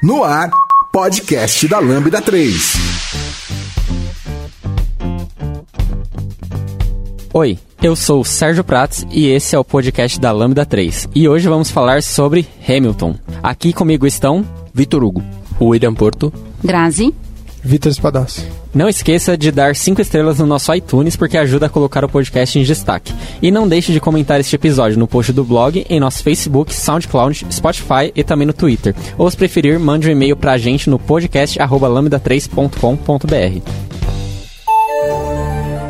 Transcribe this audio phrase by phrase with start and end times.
[0.00, 0.48] No ar,
[0.92, 2.74] podcast da Lambda 3.
[7.34, 11.08] Oi, eu sou o Sérgio Prats e esse é o podcast da Lambda 3.
[11.16, 13.16] E hoje vamos falar sobre Hamilton.
[13.42, 15.24] Aqui comigo estão Vitor Hugo,
[15.60, 17.12] William Porto, Grazi,
[17.68, 18.42] Vitor Espadassi.
[18.74, 22.58] Não esqueça de dar 5 estrelas no nosso iTunes porque ajuda a colocar o podcast
[22.58, 23.12] em destaque.
[23.42, 27.46] E não deixe de comentar este episódio no post do blog, em nosso Facebook, SoundCloud,
[27.50, 28.94] Spotify e também no Twitter.
[29.18, 33.70] Ou se preferir, mande um e-mail pra gente no podcast lambda3.com.br.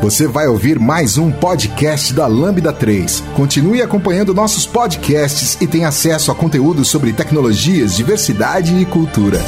[0.01, 3.23] Você vai ouvir mais um podcast da Lambda 3.
[3.35, 9.39] Continue acompanhando nossos podcasts e tenha acesso a conteúdo sobre tecnologias, diversidade e cultura.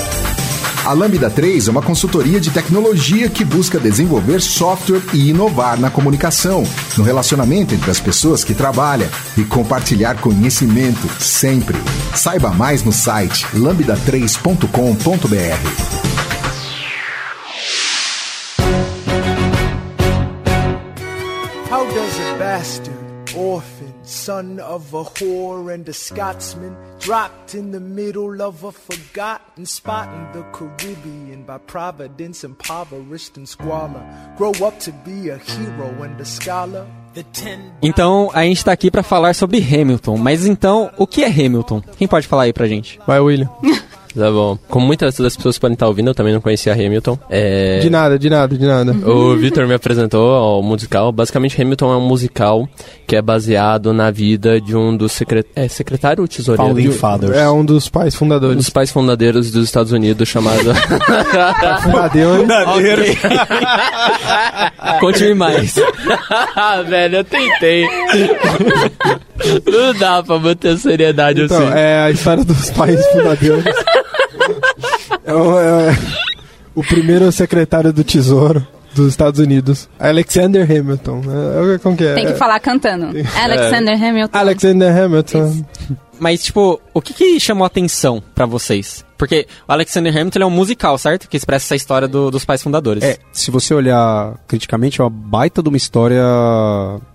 [0.84, 5.92] A Lambda 3 é uma consultoria de tecnologia que busca desenvolver software e inovar na
[5.92, 6.64] comunicação,
[6.98, 9.08] no relacionamento entre as pessoas que trabalham
[9.38, 11.78] e compartilhar conhecimento sempre.
[12.16, 14.62] Saiba mais no site lambda3.com.br.
[21.70, 22.98] How does a bastard,
[23.36, 29.66] orphan, son of a whore and a Scotsman, dropped in the middle of a forgotten
[29.66, 34.04] spot in the Caribbean by providence impoverished and squalor,
[34.38, 36.86] grow up to be a hero and a scholar?
[37.14, 40.18] The ten Então, a gente tá aqui pra falar sobre Hamilton.
[40.18, 41.82] Mas então, o que é Hamilton?
[41.98, 43.00] Quem pode falar aí pra gente?
[43.06, 43.50] Vai, William.
[44.18, 44.58] Tá bom.
[44.70, 47.18] Como muitas das pessoas podem estar ouvindo, eu também não conhecia Hamilton.
[47.30, 47.80] É...
[47.80, 48.92] De nada, de nada, de nada.
[49.10, 51.12] O Victor me apresentou ao musical.
[51.12, 52.68] Basicamente, Hamilton é um musical
[53.08, 55.46] que é baseado na vida de um dos secret...
[55.56, 56.74] é, secretário ou tesoureiro?
[56.74, 57.36] Founding Fathers.
[57.38, 58.58] É um dos pais Um fundadores.
[58.58, 60.62] dos pais fundadeiros dos Estados Unidos, chamado...
[61.84, 63.18] Fundadores.
[65.00, 65.76] Conte-me mais.
[66.56, 67.86] ah, velho, eu tentei.
[69.66, 71.78] não dá pra manter a seriedade Então, assim.
[71.78, 73.66] é a história dos pais fundadores.
[75.24, 75.98] É o, é
[76.74, 81.22] o primeiro secretário do Tesouro dos Estados Unidos, Alexander Hamilton.
[81.72, 82.14] É, é, como que é?
[82.16, 83.08] tem que falar cantando.
[83.42, 84.38] Alexander Hamilton.
[84.38, 85.66] Alexander Hamilton.
[86.20, 89.06] Mas, tipo, o que, que chamou a atenção pra vocês?
[89.18, 91.30] Porque o Alexander Hamilton é um musical, certo?
[91.30, 93.04] Que expressa essa história do- dos pais fundadores.
[93.04, 96.24] É, se você olhar criticamente, é uma baita de uma história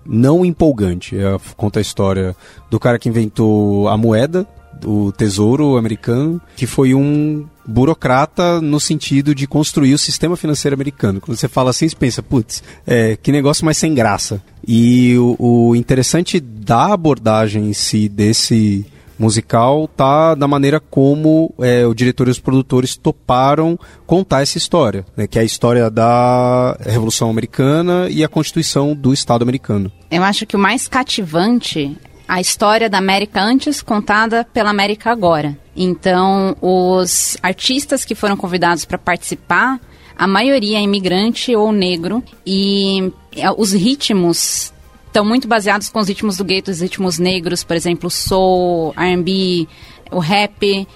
[0.04, 1.16] não empolgante.
[1.18, 2.34] É, conta a história
[2.70, 4.46] do cara que inventou a moeda,
[4.84, 11.20] o tesouro americano, que foi um burocrata no sentido de construir o sistema financeiro americano.
[11.20, 14.42] Quando você fala assim, você pensa, putz, é, que negócio mais sem graça.
[14.66, 18.86] E o, o interessante da abordagem em si desse
[19.18, 25.04] musical tá da maneira como é, o diretor e os produtores toparam contar essa história,
[25.16, 29.90] né, que é a história da Revolução Americana e a Constituição do Estado americano.
[30.10, 31.96] Eu acho que o mais cativante
[32.28, 35.56] a história da América antes contada pela América agora.
[35.76, 39.80] Então, os artistas que foram convidados para participar,
[40.16, 44.72] a maioria é imigrante ou negro e é, os ritmos
[45.06, 49.66] estão muito baseados com os ritmos do gueto, os ritmos negros, por exemplo, soul, R&B,
[50.10, 50.86] o rap.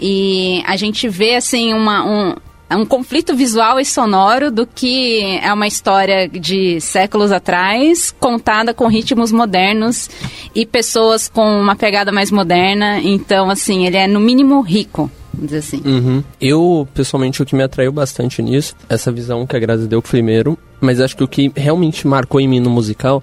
[0.00, 2.36] E a gente vê assim uma, um,
[2.70, 8.72] é um conflito visual e sonoro do que é uma história de séculos atrás, contada
[8.72, 10.08] com ritmos modernos
[10.54, 13.00] e pessoas com uma pegada mais moderna.
[13.02, 15.82] Então, assim, ele é no mínimo rico, vamos dizer assim.
[15.84, 16.22] Uhum.
[16.40, 20.56] Eu, pessoalmente, o que me atraiu bastante nisso, essa visão que a Grazi deu primeiro,
[20.80, 23.20] mas acho que o que realmente marcou em mim no musical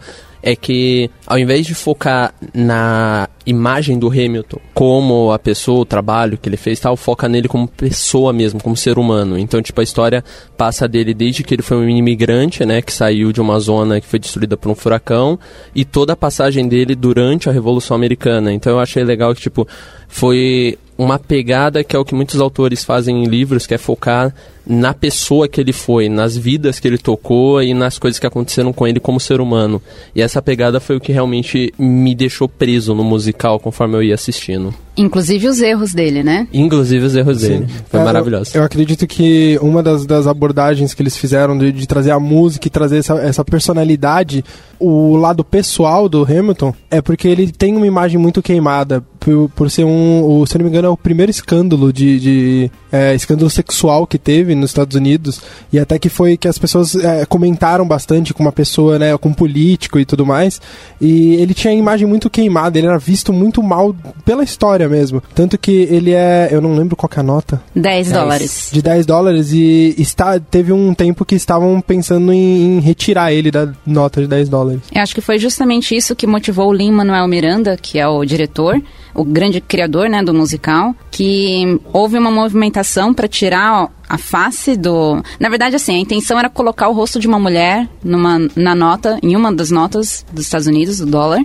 [0.48, 6.38] é que, ao invés de focar na imagem do Hamilton, como a pessoa, o trabalho
[6.38, 9.38] que ele fez tal, foca nele como pessoa mesmo, como ser humano.
[9.38, 10.24] Então, tipo, a história
[10.56, 14.08] passa dele desde que ele foi um imigrante, né, que saiu de uma zona que
[14.08, 15.38] foi destruída por um furacão,
[15.76, 18.54] e toda a passagem dele durante a Revolução Americana.
[18.54, 19.68] Então, eu achei legal que, tipo,
[20.08, 24.34] foi uma pegada que é o que muitos autores fazem em livros, que é focar
[24.68, 28.74] na pessoa que ele foi, nas vidas que ele tocou e nas coisas que aconteceram
[28.74, 29.82] com ele como ser humano.
[30.16, 34.16] E essa pegada foi o que realmente me deixou preso no musical conforme eu ia
[34.16, 34.74] assistindo.
[34.98, 36.48] Inclusive os erros dele, né?
[36.52, 37.68] Inclusive os erros dele.
[37.88, 38.52] Foi É, maravilhoso.
[38.56, 42.20] Eu, eu acredito que uma das, das abordagens que eles fizeram de, de trazer a
[42.20, 44.44] música e trazer essa, essa personalidade,
[44.80, 49.04] o lado pessoal do Hamilton, é porque ele tem uma imagem muito queimada.
[49.20, 52.72] Por, por ser um, o, se não me engano, é o primeiro escândalo de, de
[52.92, 55.42] é, escândalo sexual que teve nos Estados Unidos.
[55.72, 59.30] E até que foi que as pessoas é, comentaram bastante com uma pessoa, né, com
[59.30, 60.62] um político e tudo mais.
[61.00, 63.96] E ele tinha a imagem muito queimada, ele era visto muito mal
[64.26, 65.22] pela história mesmo.
[65.34, 66.50] Tanto que ele é.
[66.52, 67.62] Eu não lembro qual que é a nota.
[67.76, 68.70] 10 dólares.
[68.72, 73.52] De 10 dólares e está, teve um tempo que estavam pensando em, em retirar ele
[73.52, 74.82] da nota de 10 dólares.
[74.94, 78.82] Eu acho que foi justamente isso que motivou o Lin-Manuel Miranda, que é o diretor.
[79.18, 85.22] O grande criador né, do musical, que houve uma movimentação para tirar a face do.
[85.40, 89.20] Na verdade, assim, a intenção era colocar o rosto de uma mulher numa, na nota,
[89.22, 91.44] em uma das notas dos Estados Unidos, do dólar.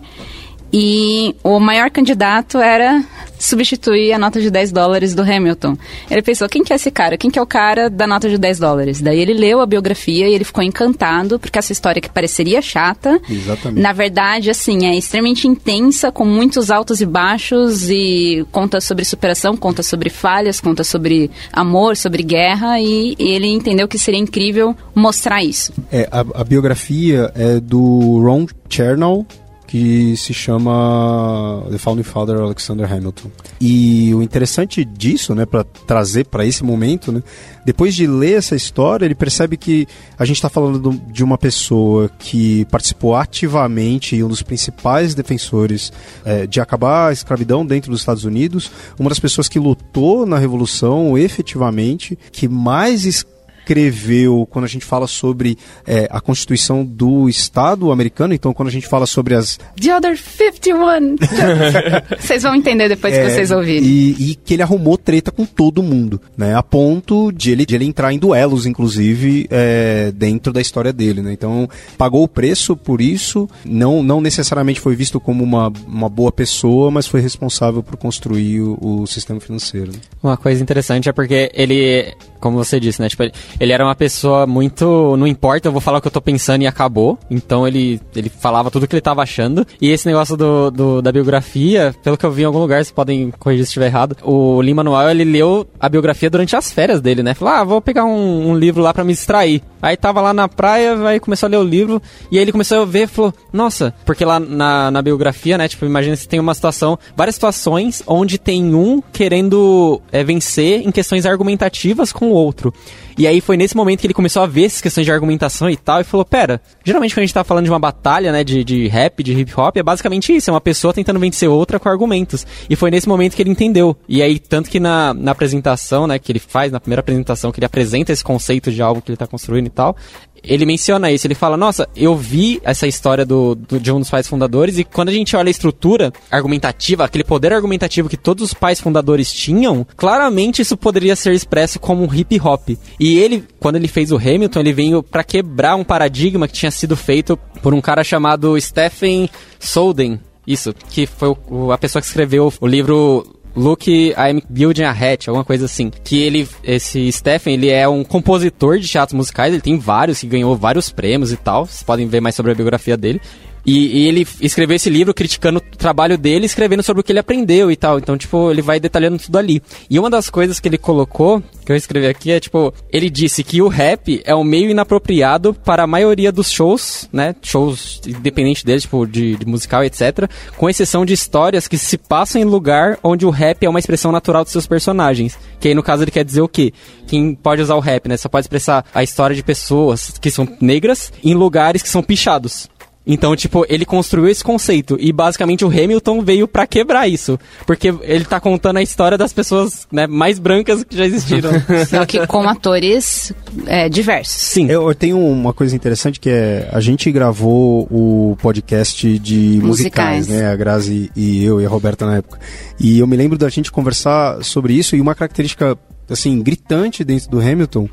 [0.73, 3.05] E o maior candidato era
[3.43, 5.77] substituir a nota de 10 dólares do Hamilton.
[6.09, 7.19] Ele pensou, quem que é esse cara?
[7.19, 9.01] Quem que é o cara da nota de 10 dólares?
[9.01, 13.21] Daí ele leu a biografia e ele ficou encantado, porque essa história que pareceria chata,
[13.29, 13.83] Exatamente.
[13.83, 19.57] na verdade, assim, é extremamente intensa, com muitos altos e baixos, e conta sobre superação,
[19.57, 25.43] conta sobre falhas, conta sobre amor, sobre guerra, e ele entendeu que seria incrível mostrar
[25.43, 25.73] isso.
[25.91, 29.27] É, a, a biografia é do Ron Chernow,
[29.73, 33.31] que se chama The Founding Father Alexander Hamilton.
[33.59, 37.23] E o interessante disso, né, para trazer para esse momento, né,
[37.65, 39.89] depois de ler essa história, ele percebe que
[40.19, 45.15] a gente está falando do- de uma pessoa que participou ativamente e um dos principais
[45.15, 45.91] defensores
[46.27, 50.37] eh, de acabar a escravidão dentro dos Estados Unidos, uma das pessoas que lutou na
[50.37, 53.25] Revolução efetivamente, que mais
[53.63, 55.57] escreveu quando a gente fala sobre
[55.87, 60.19] eh, a Constituição do Estado americano, então quando a gente fala sobre as The other
[60.19, 61.17] 51!
[62.19, 63.85] vocês vão entender depois que É, vocês ouvirem.
[63.89, 66.55] E, e que ele arrumou treta com todo mundo, né?
[66.55, 71.23] A ponto de ele, de ele entrar em duelos, inclusive, é, dentro da história dele,
[71.23, 71.33] né?
[71.33, 76.33] Então, pagou o preço por isso, não, não necessariamente foi visto como uma, uma boa
[76.33, 79.93] pessoa, mas foi responsável por construir o, o sistema financeiro.
[79.93, 79.99] né?
[80.23, 82.13] Uma coisa interessante é porque ele,
[82.43, 83.09] como você disse, né?
[83.09, 83.23] Tipo,
[83.59, 85.17] ele, era uma pessoa muito.
[85.17, 87.19] Não importa, eu vou falar o que eu tô pensando e acabou.
[87.31, 89.67] Então ele, ele falava tudo o que ele tava achando.
[89.81, 92.91] E esse negócio do, do- da biografia, pelo que eu vi em algum lugar, vocês
[92.91, 94.17] podem corrigir se estiver errado.
[94.23, 97.33] O Lin Manuel, ele leu a biografia durante as férias dele, né?
[97.35, 99.63] Falou, ah, vou pegar um, um livro lá pra me distrair.
[99.81, 102.01] Aí tava lá na praia, aí começou a ler o livro,
[102.31, 105.67] e aí ele começou a ver e falou, nossa, porque lá na, na biografia, né,
[105.69, 110.91] tipo, imagina se tem uma situação, várias situações onde tem um querendo é, vencer em
[110.91, 112.73] questões argumentativas com outro.
[113.19, 115.77] E aí foi nesse momento que ele começou a ver essas questões de argumentação e
[115.77, 118.65] tal, e falou, pera, geralmente quando a gente tá falando de uma batalha, né, de,
[118.65, 121.89] de rap, de hip hop, é basicamente isso, é uma pessoa tentando vencer outra com
[121.89, 122.47] argumentos.
[122.69, 123.97] E foi nesse momento que ele entendeu.
[124.09, 127.59] E aí, tanto que na, na apresentação, né, que ele faz, na primeira apresentação, que
[127.59, 129.97] ele apresenta esse conceito de algo que ele tá construindo e tal,
[130.45, 134.11] ele menciona isso, ele fala, nossa, eu vi essa história do, do- de um dos
[134.11, 138.47] pais fundadores e quando a gente olha a estrutura argumentativa, aquele poder argumentativo que todos
[138.47, 142.71] os pais fundadores tinham, claramente isso poderia ser expresso como um hip hop.
[143.05, 146.71] E ele, quando ele fez o Hamilton, ele veio pra quebrar um paradigma que tinha
[146.71, 149.29] sido feito por um cara chamado Stephen
[149.59, 150.21] Solden.
[150.47, 153.27] Isso, que foi o- a pessoa que escreveu o livro
[153.57, 155.91] Look, I'm Building a Hatch, alguma coisa assim.
[156.05, 160.27] Que ele, esse Stephen, ele é um compositor de teatros musicais, ele tem vários, que
[160.29, 161.67] ganhou vários prêmios e tal.
[161.67, 163.21] Vocês podem ver mais sobre a biografia dele.
[163.65, 167.19] E, e ele escreveu esse livro criticando o trabalho dele, escrevendo sobre o que ele
[167.19, 167.99] aprendeu e tal.
[167.99, 169.63] Então, tipo, ele vai detalhando tudo ali.
[169.89, 173.45] E uma das coisas que ele colocou, que eu escrevi aqui, é tipo, ele disse
[173.45, 177.35] que o rap é um meio inapropriado para a maioria dos shows, né?
[177.43, 180.29] Shows independente deles, tipo, de, de musical, etc.
[180.57, 184.11] Com exceção de histórias que se passam em lugar onde o rap é uma expressão
[184.11, 185.39] natural dos seus personagens.
[185.61, 186.73] Que aí, no caso, ele quer dizer o quê?
[187.07, 188.17] Quem pode usar o rap, né?
[188.17, 192.69] Só pode expressar a história de pessoas que são negras em lugares que são pichados.
[193.07, 197.93] Então, tipo, ele construiu esse conceito e basicamente o Hamilton veio pra quebrar isso, porque
[198.03, 201.51] ele tá contando a história das pessoas, né, mais brancas que já existiram.
[201.89, 203.33] Só que com atores
[203.67, 204.35] é, diversos.
[204.35, 204.71] Sim.
[204.71, 210.19] Eu, eu tenho uma coisa interessante que é a gente gravou o podcast de musicais,
[210.19, 210.29] Musicais.
[210.29, 210.51] né?
[210.51, 212.39] A Grazi e eu e a Roberta na época.
[212.79, 215.77] E eu me lembro da gente conversar sobre isso e uma característica
[216.09, 217.89] assim gritante dentro do Hamilton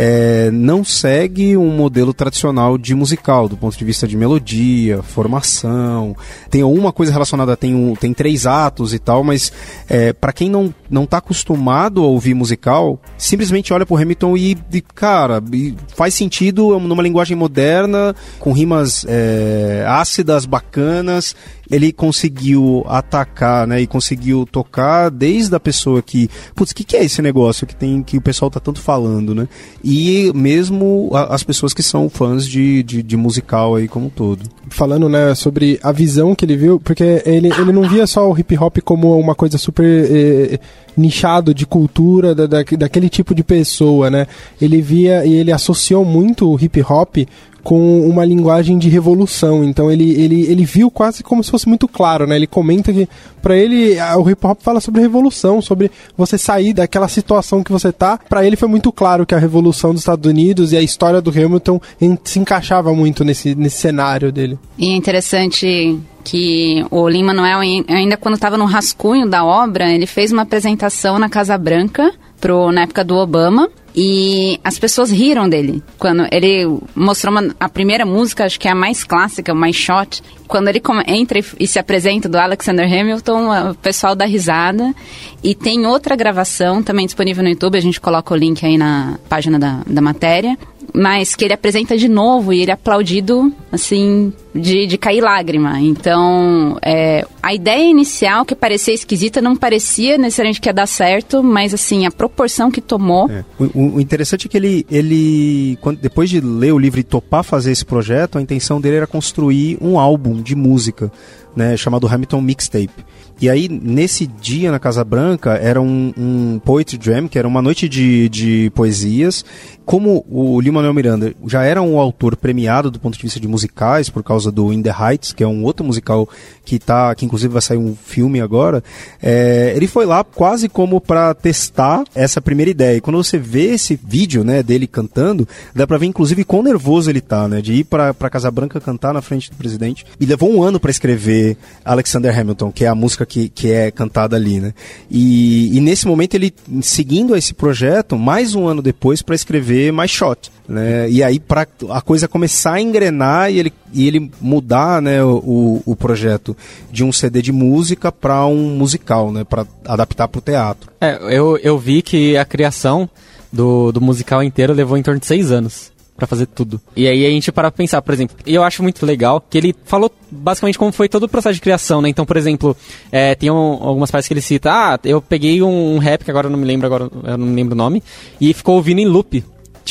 [0.00, 6.16] é, não segue um modelo tradicional de musical, do ponto de vista de melodia, formação.
[6.48, 9.52] Tem alguma coisa relacionada, tem, um, tem três atos e tal, mas
[9.88, 14.56] é, para quem não, não tá acostumado a ouvir musical, simplesmente olha pro Hamilton e,
[14.72, 21.34] e, cara, e faz sentido numa linguagem moderna, com rimas é, ácidas, bacanas.
[21.70, 26.96] Ele conseguiu atacar, né, e conseguiu tocar desde a pessoa que, putz, o que, que
[26.96, 29.46] é esse negócio que tem que o pessoal tá tanto falando, né?
[29.90, 34.10] E mesmo a- as pessoas que são fãs de, de, de musical aí como um
[34.10, 34.42] todo.
[34.68, 38.38] falando né, sobre a visão que ele viu, porque ele, ele não via só o
[38.38, 40.60] hip hop como uma coisa super eh,
[40.96, 44.26] nichado de cultura da, da- daquele tipo de pessoa, né?
[44.60, 47.16] Ele via e ele associou muito o hip hop
[47.62, 49.62] com uma linguagem de revolução.
[49.64, 52.36] Então ele, ele, ele viu quase como se fosse muito claro, né?
[52.36, 53.08] Ele comenta que
[53.42, 57.92] para ele o hip hop fala sobre revolução, sobre você sair daquela situação que você
[57.92, 58.18] tá.
[58.28, 61.30] Para ele foi muito claro que a revolução dos Estados Unidos e a história do
[61.30, 64.58] Hamilton en- se encaixava muito nesse, nesse cenário dele.
[64.78, 70.06] E é interessante que o Lin-Manuel, em- ainda quando estava no rascunho da obra, ele
[70.06, 73.68] fez uma apresentação na Casa Branca pro, na época do Obama.
[73.94, 75.82] E as pessoas riram dele.
[75.98, 80.22] Quando ele mostrou uma- a primeira música, acho que é a mais clássica, mais shot.
[80.46, 84.94] Quando ele entra e, se apresenta do Alexander Hamilton, o pessoal dá risada.
[85.42, 89.18] E tem outra gravação também disponível no YouTube, a gente coloca o link aí na
[89.28, 90.56] página da, da matéria.
[90.94, 95.78] Mas que ele apresenta de novo e ele é aplaudido, assim, de, de cair lágrima.
[95.80, 101.42] Então, é, a ideia inicial, que parecia esquisita, não parecia necessariamente que ia dar certo,
[101.42, 103.30] mas, assim, a proporção que tomou.
[103.30, 103.44] É.
[103.58, 107.44] O, o- interessante é que ele, ele quando, depois de ler o livro e topar
[107.44, 111.12] fazer esse projeto, a intenção dele era construir um álbum de música,
[111.54, 113.04] né, chamado Hamilton Mixtape.
[113.40, 117.62] E aí, nesse dia na Casa Branca, era um, um Poetry Jam, que era uma
[117.62, 119.44] noite de, de poesias.
[119.84, 124.10] Como o Lin-Manuel Miranda já era um autor premiado do ponto de vista de musicais,
[124.10, 126.28] por causa do In the Heights, que é um outro musical
[126.64, 128.84] que tá, que inclusive vai sair um filme agora,
[129.22, 132.96] é, ele foi lá quase como para testar essa primeira ideia.
[132.96, 137.08] E quando você vê esse vídeo, né, dele cantando, dá pra ver inclusive quão nervoso
[137.08, 140.04] ele tá, né, de ir pra, pra Casa Branca cantar na frente do presidente.
[140.20, 143.90] E levou um ano para escrever Alexander Hamilton, que é a música que, que é
[143.90, 144.74] cantada ali, né.
[145.10, 150.08] E, e nesse momento ele, seguindo esse projeto, mais um ano depois para escrever My
[150.08, 155.00] Shot, né, e aí para a coisa começar a engrenar e ele, e ele mudar,
[155.00, 156.56] né, o, o projeto
[156.90, 160.90] de um CD de música para um musical, né, para adaptar para o teatro.
[161.00, 163.08] É, eu, eu vi que a criação
[163.52, 166.80] do, do musical inteiro levou em torno de seis anos pra fazer tudo.
[166.96, 170.10] E aí a gente para pensar, por exemplo, eu acho muito legal que ele falou
[170.30, 172.08] basicamente como foi todo o processo de criação, né?
[172.08, 172.76] Então, por exemplo,
[173.12, 176.48] é, tem um- algumas partes que ele cita, ah, eu peguei um rap, que agora
[176.48, 178.02] eu não me lembro agora, eu não lembro o nome,
[178.40, 179.44] e ficou ouvindo em loop.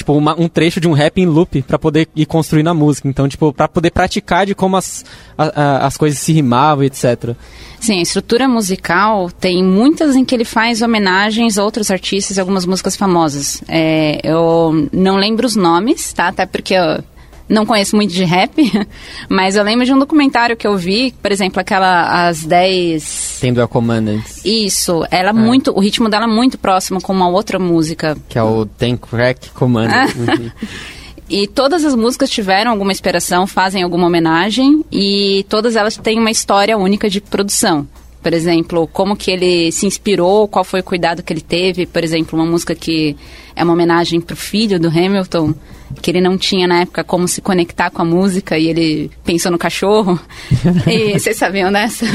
[0.07, 3.09] Tipo, uma- um trecho de um rap em loop pra poder ir construindo a música.
[3.09, 5.03] Então, tipo, pra poder praticar de como as,
[5.37, 7.35] a- a- as coisas se rimavam, etc.
[7.77, 12.39] Sim, a estrutura musical tem muitas em que ele faz homenagens a outros artistas e
[12.39, 13.61] algumas músicas famosas.
[13.67, 16.29] É, eu não lembro os nomes, tá?
[16.29, 17.03] Até porque eu
[17.47, 18.55] não conheço muito de rap,
[19.29, 23.37] mas eu lembro de um documentário que eu vi, por exemplo, aquela As 10...
[23.39, 27.59] Tendo a Commandants, Isso, ela muito, o ritmo dela é muito próximo com uma outra
[27.59, 30.15] música que é o Ten Crack Commandants.
[31.29, 36.31] E todas as músicas tiveram alguma inspiração, fazem alguma homenagem e todas elas têm uma
[36.31, 37.85] história única de produção.
[38.23, 41.85] Por exemplo, como que ele se inspirou, qual foi o cuidado que ele teve.
[41.85, 43.15] Por exemplo, uma música que
[43.55, 45.53] é uma homenagem pro filho do Hamilton,
[46.01, 49.51] que ele não tinha na época como se conectar com a música e ele pensou
[49.51, 50.19] no cachorro.
[50.87, 52.05] e vocês sabiam dessa?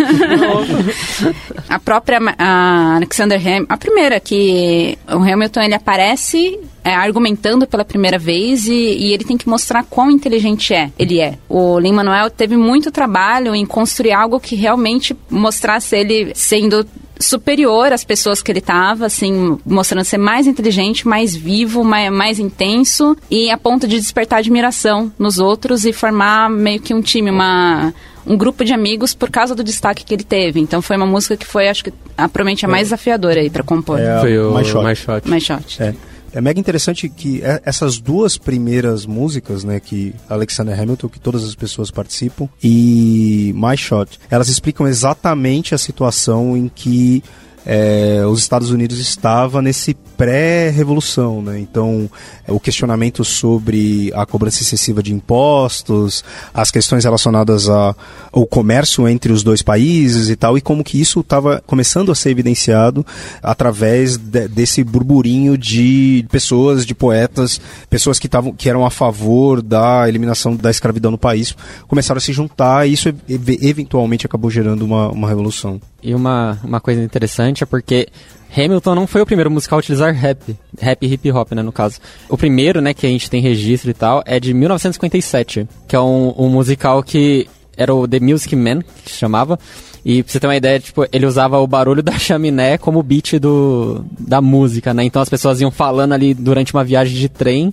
[1.68, 7.84] a própria a Alexander Ham, a primeira que o Hamilton ele aparece é, argumentando pela
[7.84, 10.90] primeira vez e, e ele tem que mostrar quão inteligente é.
[10.98, 11.38] Ele é.
[11.48, 16.86] O Lin Manuel teve muito trabalho em construir algo que realmente mostrasse ele sendo
[17.18, 22.38] superior às pessoas que ele estava, assim, mostrando ser mais inteligente, mais vivo, mais, mais
[22.38, 27.30] intenso e a ponto de despertar admiração nos outros e formar meio que um time,
[27.30, 27.92] uma
[28.24, 30.60] um grupo de amigos por causa do destaque que ele teve.
[30.60, 33.62] Então foi uma música que foi, acho que, a, provavelmente a mais desafiadora aí para
[33.62, 33.98] compor.
[33.98, 34.64] É, Foi o My
[34.94, 35.28] Shot.
[35.28, 35.82] My shot.
[35.82, 35.94] É.
[36.34, 41.44] É mega interessante que é- essas duas primeiras músicas, né, que Alexander Hamilton, que todas
[41.44, 47.22] as pessoas participam, e My Shot, elas explicam exatamente a situação em que
[47.64, 51.58] é, os Estados Unidos estava nesse pré-revolução, né?
[51.60, 52.10] Então,
[52.48, 59.42] o questionamento sobre a cobrança excessiva de impostos, as questões relacionadas ao comércio entre os
[59.42, 63.04] dois países e tal, e como que isso estava começando a ser evidenciado
[63.42, 69.62] através de- desse burburinho de pessoas, de poetas, pessoas que, tavam, que eram a favor
[69.62, 71.54] da eliminação da escravidão no país,
[71.88, 75.80] começaram a se juntar e isso ev- eventualmente acabou gerando uma, uma revolução.
[76.02, 78.08] E uma, uma coisa interessante é porque
[78.56, 80.56] Hamilton não foi o primeiro musical a utilizar rap.
[80.78, 81.98] Rap hip hop, né, no caso.
[82.28, 86.00] O primeiro, né, que a gente tem registro e tal, é de 1957, que é
[86.00, 89.58] um, um musical que era o The Music Man, que se chamava.
[90.04, 93.38] E pra você ter uma ideia, tipo, ele usava o barulho da chaminé como beat
[93.38, 95.04] do, da música, né?
[95.04, 97.72] Então as pessoas iam falando ali durante uma viagem de trem,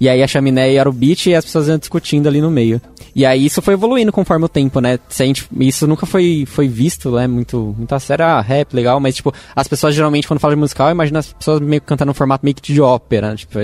[0.00, 2.80] e aí a chaminé era o beat e as pessoas iam discutindo ali no meio.
[3.14, 4.98] E aí isso foi evoluindo conforme o tempo, né?
[5.08, 7.26] Se a gente, isso nunca foi, foi visto, né?
[7.26, 10.60] Muito, muito a sério, ah, rap, legal, mas tipo, as pessoas geralmente quando falam de
[10.60, 13.36] musical, imagina as pessoas meio cantando um formato meio que de ópera, né?
[13.36, 13.58] tipo,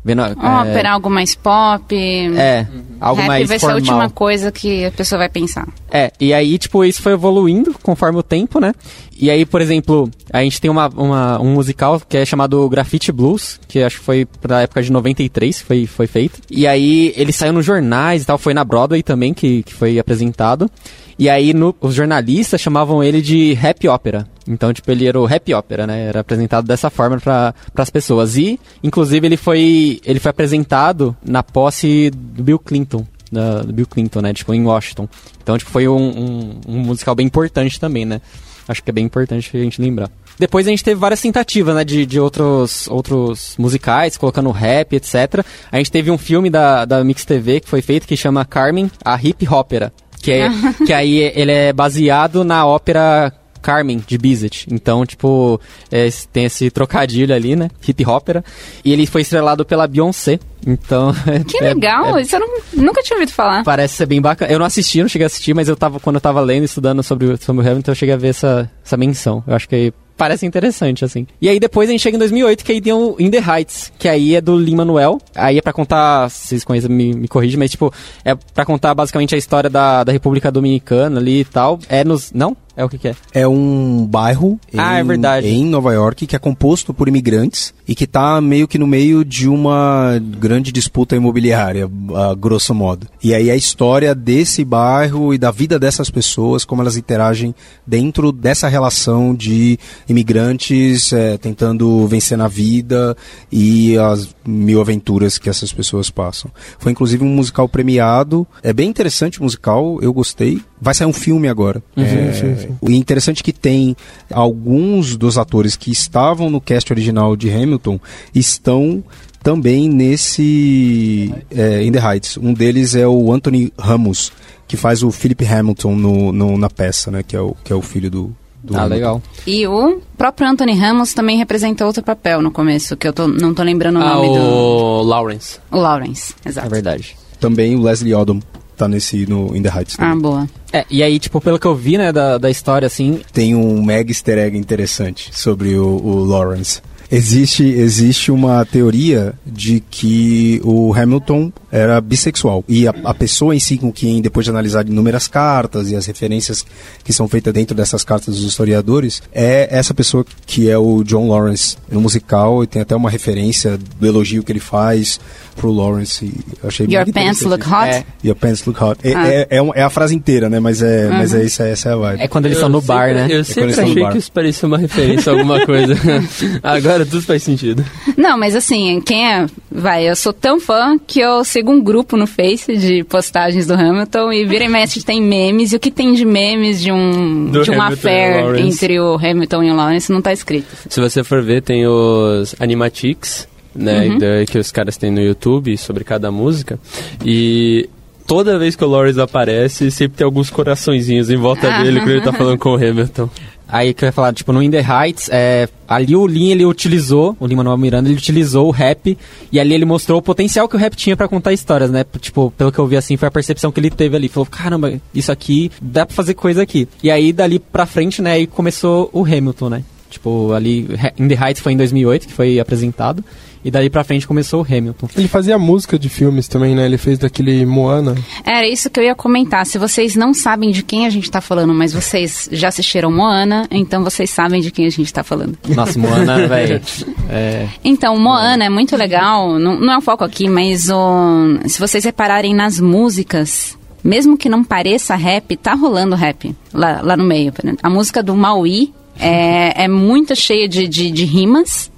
[0.00, 1.94] é- Vendo, é, Ópera, algo mais pop.
[1.94, 2.66] É,
[3.00, 3.76] algo Rap mais vai ser formal.
[3.76, 5.68] a última coisa que a pessoa vai pensar.
[5.90, 8.72] É, e aí, tipo, isso foi evoluindo conforme o tempo, né?
[9.14, 13.12] E aí, por exemplo, a gente tem uma, uma- um musical que é chamado Graffiti
[13.12, 16.40] Blues, que acho que foi pra época de 93 que foi, foi feito.
[16.50, 19.98] E aí, ele saiu nos jornais e tal, foi na Broadway também que, que foi
[19.98, 20.70] apresentado.
[21.18, 24.26] E aí, no- os jornalistas chamavam ele de rap ópera.
[24.50, 26.06] Então, tipo, ele era o rap ópera, né?
[26.06, 28.36] Era apresentado dessa forma para as pessoas.
[28.36, 33.86] E, inclusive, ele foi, ele foi apresentado na posse do Bill Clinton da, do Bill
[33.86, 34.32] Clinton, né?
[34.32, 35.08] Tipo, em Washington.
[35.42, 38.20] Então, tipo, foi um, um, um musical bem importante também, né?
[38.66, 40.10] Acho que é bem importante a gente lembrar.
[40.38, 41.84] Depois a gente teve várias tentativas, né?
[41.84, 45.44] De, de outros, outros musicais, colocando rap, etc.
[45.70, 48.90] A gente teve um filme da, da Mix TV que foi feito que chama Carmen,
[49.04, 49.92] a Hip Ópera.
[50.20, 50.48] Que, é,
[50.84, 54.66] que aí ele é baseado na ópera Carmen, de Bizet.
[54.70, 57.68] Então, tipo, é, tem esse trocadilho ali, né?
[57.86, 58.44] Hip Ópera.
[58.84, 60.38] E ele foi estrelado pela Beyoncé.
[60.66, 61.12] Então.
[61.48, 63.64] Que é- legal, é isso eu não- nunca tinha ouvido falar.
[63.64, 64.50] Parece ser bem bacana.
[64.52, 67.02] Eu não assisti, não cheguei a assistir, mas eu tava, quando eu tava lendo, estudando
[67.02, 69.42] sobre, o- sobre o Hamilton, eu cheguei a ver essa, essa menção.
[69.46, 71.26] Eu acho que parece interessante, assim.
[71.40, 73.90] E aí depois a gente chega em 2008, que aí tem o In The Heights,
[73.98, 75.18] que aí é do Lin-Manuel.
[75.34, 77.90] Aí é pra contar, se vocês conhecem, me, me corrigem, mas tipo,
[78.22, 81.78] é pra contar basicamente a história da, da República Dominicana ali e tal.
[81.88, 82.32] É nos...
[82.32, 82.54] Não?
[82.80, 83.14] É o que que é?
[83.34, 85.46] É um bairro Ah, é em- verdade.
[85.48, 89.22] em Nova York que é composto por imigrantes e que está meio que no meio
[89.24, 93.06] de uma grande disputa imobiliária, a grosso modo.
[93.22, 97.54] E aí a história desse bairro e da vida dessas pessoas, como elas interagem
[97.86, 103.16] dentro dessa relação de imigrantes eh, tentando vencer na vida
[103.50, 106.50] e as mil aventuras que essas pessoas passam.
[106.78, 108.46] Foi inclusive um musical premiado.
[108.62, 110.60] É bem interessante o musical, eu gostei.
[110.80, 111.82] Vai sair um filme agora.
[111.96, 112.76] É, sim, sim.
[112.80, 113.94] o interessante é que tem
[114.32, 118.00] alguns dos atores que estavam no cast original de Hamilton
[118.34, 119.04] estão
[119.42, 122.36] também nesse é, In the Heights.
[122.36, 124.32] Um deles é o Anthony Ramos,
[124.66, 127.22] que faz o Philip Hamilton no, no- na peça, né?
[127.22, 128.94] Que é o, que é o filho do, do Ah, Hamilton.
[128.94, 129.22] legal.
[129.46, 133.52] E o próprio Anthony Ramos também representou outro papel no começo, que eu tô- não
[133.54, 134.34] tô lembrando o Ah, nome do.
[134.42, 135.58] o Lawrence.
[135.70, 136.70] O Lawrence, É exato.
[136.70, 137.16] verdade.
[137.38, 138.40] Também o Leslie Odom
[138.80, 139.96] tá nesse no In the Heights.
[139.98, 140.18] Ah, também.
[140.20, 140.48] boa.
[140.72, 143.82] É, e aí, tipo, pelo que eu vi, né, da, da história, assim, tem um
[143.82, 146.80] mega easter egg interessante sobre o, o Lawrence.
[147.12, 152.64] Existe, existe uma teoria de que o Hamilton era bissexual.
[152.68, 156.06] E a, a pessoa em si, com quem, depois de analisar inúmeras cartas e as
[156.06, 156.64] referências
[157.04, 161.28] que são feitas dentro dessas cartas dos historiadores, é essa pessoa que é o John
[161.28, 162.62] Lawrence no musical.
[162.64, 165.20] E tem até uma referência do elogio que ele faz
[165.56, 166.24] pro Lawrence.
[166.24, 167.88] E eu achei Your muito pants look hot?
[167.88, 168.04] É.
[168.24, 168.98] Your pants look hot.
[169.02, 169.28] É, Ah.
[169.28, 170.58] é, é, é a frase inteira, né?
[170.58, 172.20] Mas é, mas é isso, essa é a vibe.
[172.22, 173.24] é quando eles estão no bar, né?
[173.24, 175.94] Eu quando sempre achei que isso parecia uma referência a alguma coisa.
[176.62, 177.84] Agora tudo faz sentido.
[178.16, 179.46] Não, mas assim, quem é.
[179.70, 183.74] Vai, eu sou tão fã que eu sigo um grupo no Face de postagens do
[183.74, 185.72] Hamilton e vira e mexe tem memes.
[185.72, 188.56] E o que tem de memes de um, Do de um Hamilton e o affair
[188.66, 190.66] entre o Hamilton e o Lawrence não tá escrito.
[190.88, 194.18] Se você for ver, tem os Animatics, né, Uhum.
[194.50, 196.78] que os caras têm no YouTube sobre cada música.
[197.24, 197.88] E
[198.26, 201.82] toda vez que o Lawrence aparece, sempre tem alguns coraçõezinhos em volta Ah.
[201.82, 203.28] dele quando ele tá falando com o Hamilton.
[203.70, 206.64] Aí que eu ia falar, tipo, no In The Heights, é, ali o Lin, ele
[206.64, 209.16] utilizou, o Lin-Manuel Miranda, ele utilizou o rap,
[209.52, 212.04] e ali ele mostrou o potencial que o rap tinha pra contar histórias, né?
[212.18, 214.28] Tipo, pelo que eu vi assim, foi a percepção que ele teve ali.
[214.28, 216.88] Falou, caramba, isso aqui, dá pra fazer coisa aqui.
[217.02, 219.84] E aí, dali pra frente, né, aí começou o Hamilton, né?
[220.10, 223.24] Tipo, ali, In The Heights foi em 2008, que foi apresentado,
[223.64, 225.08] e dali pra frente começou o Hamilton.
[225.16, 226.86] Ele fazia música de filmes também, né?
[226.86, 228.14] Ele fez daquele Moana.
[228.44, 229.66] Era isso que eu ia comentar.
[229.66, 233.66] Se vocês não sabem de quem a gente tá falando, mas vocês já assistiram Moana,
[233.70, 235.58] então vocês sabem de quem a gente tá falando.
[235.68, 236.80] Nossa, Moana, velho.
[237.28, 241.78] É, Então, Moana é muito legal, não, não é o foco aqui, mas o, se
[241.78, 247.24] vocês repararem nas músicas, mesmo que não pareça rap, tá rolando rap lá, lá no
[247.24, 247.52] meio.
[247.82, 251.89] A música do Maui é, é muito cheia de, de, de rimas.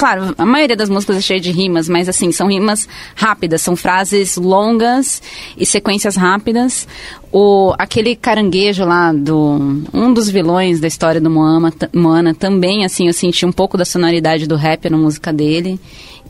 [0.00, 3.76] Claro, a maioria das músicas é cheia de rimas, mas assim, são rimas rápidas, são
[3.76, 5.20] frases longas
[5.58, 6.88] e sequências rápidas.
[7.30, 9.84] O, aquele caranguejo lá do.
[9.92, 13.84] Um dos vilões da história do Moana, Moana também, assim, eu senti um pouco da
[13.84, 15.78] sonoridade do rap na música dele.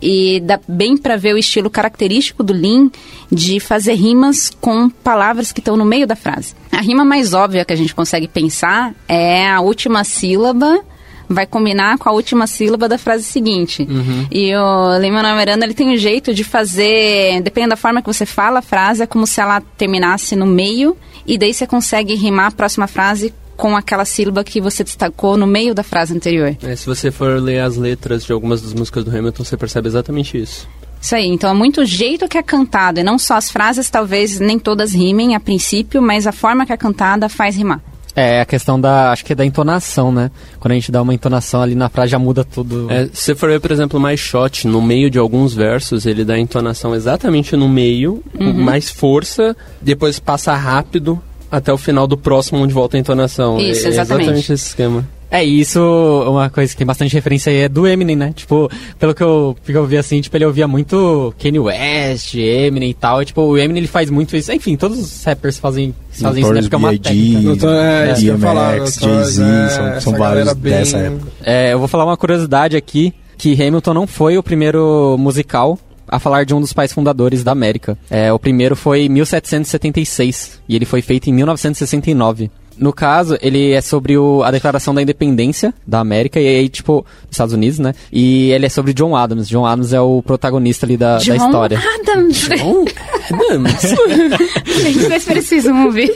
[0.02, 2.90] E dá bem pra ver o estilo característico do Lin
[3.30, 6.56] de fazer rimas com palavras que estão no meio da frase.
[6.72, 10.80] A rima mais óbvia que a gente consegue pensar é a última sílaba
[11.30, 13.86] vai combinar com a última sílaba da frase seguinte.
[14.30, 18.26] E o Lin-Manuel Miranda, ele tem um jeito de fazer, dependendo da forma que você
[18.26, 22.46] fala a frase, é como se ela terminasse no meio, e daí você consegue rimar
[22.46, 26.56] a próxima frase com aquela sílaba que você destacou no meio da frase anterior.
[26.62, 29.86] É, se você for ler as letras de algumas das músicas do Hamilton, você percebe
[29.86, 30.66] exatamente isso.
[31.00, 33.88] Isso aí, então é muito o jeito que é cantado, e não só as frases,
[33.88, 37.80] talvez nem todas rimem a princípio, mas a forma que é cantada faz rimar.
[38.14, 39.12] É a questão da.
[39.12, 40.30] Acho que é da entonação, né?
[40.58, 42.90] Quando a gente dá uma entonação ali na frase já muda tudo.
[42.90, 46.34] É, se for ver, por exemplo, mais shot, no meio de alguns versos, ele dá
[46.34, 51.20] a entonação exatamente no meio, com mais força, depois passa rápido
[51.50, 53.58] até o final do próximo, onde volta a entonação.
[53.58, 54.22] Isso, é, é exatamente.
[54.24, 55.06] exatamente esse esquema.
[55.30, 55.80] É, isso,
[56.28, 58.32] uma coisa que tem bastante referência aí é do Eminem, né?
[58.34, 62.90] Tipo, pelo que eu, que eu vi assim, tipo, ele ouvia muito Kanye West, Eminem
[62.90, 63.22] e tal.
[63.22, 64.50] E, tipo, o Eminem ele faz muito isso.
[64.52, 66.60] Enfim, todos os rappers fazem, fazem isso, né?
[66.62, 67.40] Porque é uma técnica.
[67.42, 71.26] Doutor, é, DMX, doutor, Jay-Z, é, são, vários bem- dessa época.
[71.44, 76.18] É, eu vou falar uma curiosidade aqui, que Hamilton não foi o primeiro musical a
[76.18, 77.96] falar de um dos pais fundadores da América.
[78.10, 82.50] É, o primeiro foi em 1776 e ele foi feito em 1969.
[82.80, 87.02] No caso, ele é sobre o- a declaração da independência da América e aí, tipo,
[87.26, 87.94] dos Estados Unidos, né?
[88.10, 89.46] E ele é sobre John Adams.
[89.48, 91.78] John Adams é o protagonista ali da, da John história.
[92.00, 92.48] Adams.
[94.64, 96.10] Vocês precisam ouvir.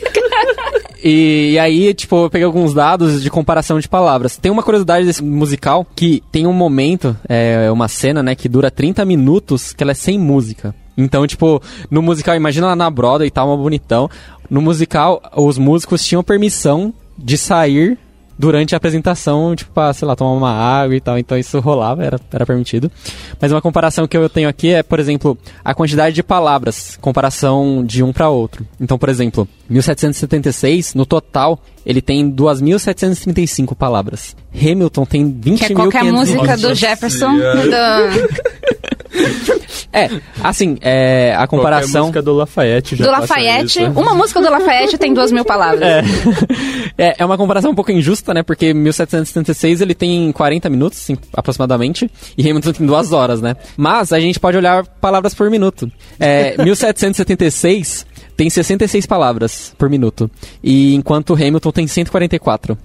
[1.02, 4.36] E, e aí, tipo, eu peguei alguns dados de comparação de palavras.
[4.36, 8.70] Tem uma curiosidade desse musical que tem um momento, é uma cena, né, que dura
[8.70, 10.74] 30 minutos que ela é sem música.
[10.96, 14.08] Então, tipo, no musical, imagina lá na Broadway e tal, uma bonitão.
[14.48, 17.98] No musical, os músicos tinham permissão de sair
[18.38, 21.18] durante a apresentação, tipo, pra, sei lá, tomar uma água e tal.
[21.18, 22.90] Então isso rolava, era, era permitido.
[23.40, 27.84] Mas uma comparação que eu tenho aqui é, por exemplo, a quantidade de palavras, comparação
[27.84, 28.66] de um para outro.
[28.80, 34.36] Então, por exemplo, 1776, no total, ele tem 2.735 palavras.
[34.54, 35.58] Hamilton tem 20.500.
[35.58, 37.36] Que é qualquer música do Jefferson.
[37.36, 38.93] Do,
[39.92, 40.10] É,
[40.42, 42.02] assim, é, a Qualquer comparação...
[42.02, 43.82] música do Lafayette já do Lafayette.
[43.82, 43.90] isso.
[43.92, 46.04] Uma música do Lafayette tem duas mil palavras.
[46.98, 48.42] É, é uma comparação um pouco injusta, né?
[48.42, 53.56] Porque 1776 ele tem 40 minutos, assim, aproximadamente, e Hamilton tem duas horas, né?
[53.76, 55.90] Mas a gente pode olhar palavras por minuto.
[56.18, 60.30] É, 1776 tem 66 palavras por minuto,
[60.62, 62.76] e enquanto Hamilton tem 144.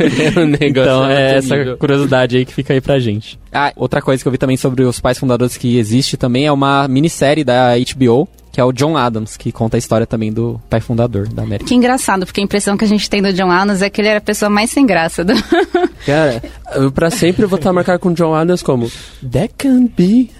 [0.00, 1.76] É um negócio Então é muito essa nível.
[1.76, 3.38] curiosidade aí que fica aí pra gente.
[3.52, 6.52] Ah, outra coisa que eu vi também sobre os pais fundadores que existe também é
[6.52, 10.60] uma minissérie da HBO, que é o John Adams, que conta a história também do
[10.68, 11.68] pai fundador da América.
[11.68, 14.08] Que engraçado, porque a impressão que a gente tem do John Adams é que ele
[14.08, 15.24] era a pessoa mais sem graça.
[15.24, 15.32] Do...
[16.04, 16.42] Cara,
[16.74, 18.90] eu pra sempre vou estar marcado com John Adams como
[19.30, 20.30] That can be...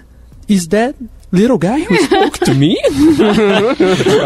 [0.48, 0.96] Is that
[1.32, 2.76] little guy who spoke to me?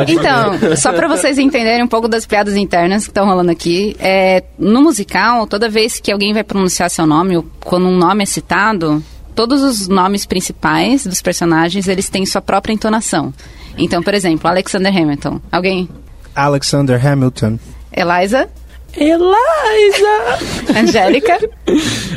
[0.09, 4.43] Então, só pra vocês entenderem um pouco das piadas internas que estão rolando aqui, é,
[4.59, 8.27] no musical, toda vez que alguém vai pronunciar seu nome, ou quando um nome é
[8.27, 9.03] citado,
[9.35, 13.33] todos os nomes principais dos personagens, eles têm sua própria entonação.
[13.77, 15.41] Então, por exemplo, Alexander Hamilton.
[15.51, 15.89] Alguém?
[16.35, 17.59] Alexander Hamilton.
[17.95, 18.49] Eliza?
[18.97, 20.39] Eliza!
[20.77, 21.39] Angélica?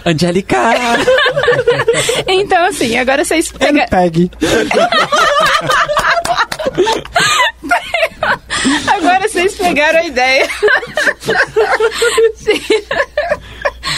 [0.06, 0.58] Angélica!
[2.28, 3.86] Então, assim, agora vocês pegam...
[3.88, 4.32] Peg.
[8.88, 10.48] Agora vocês pegaram a ideia.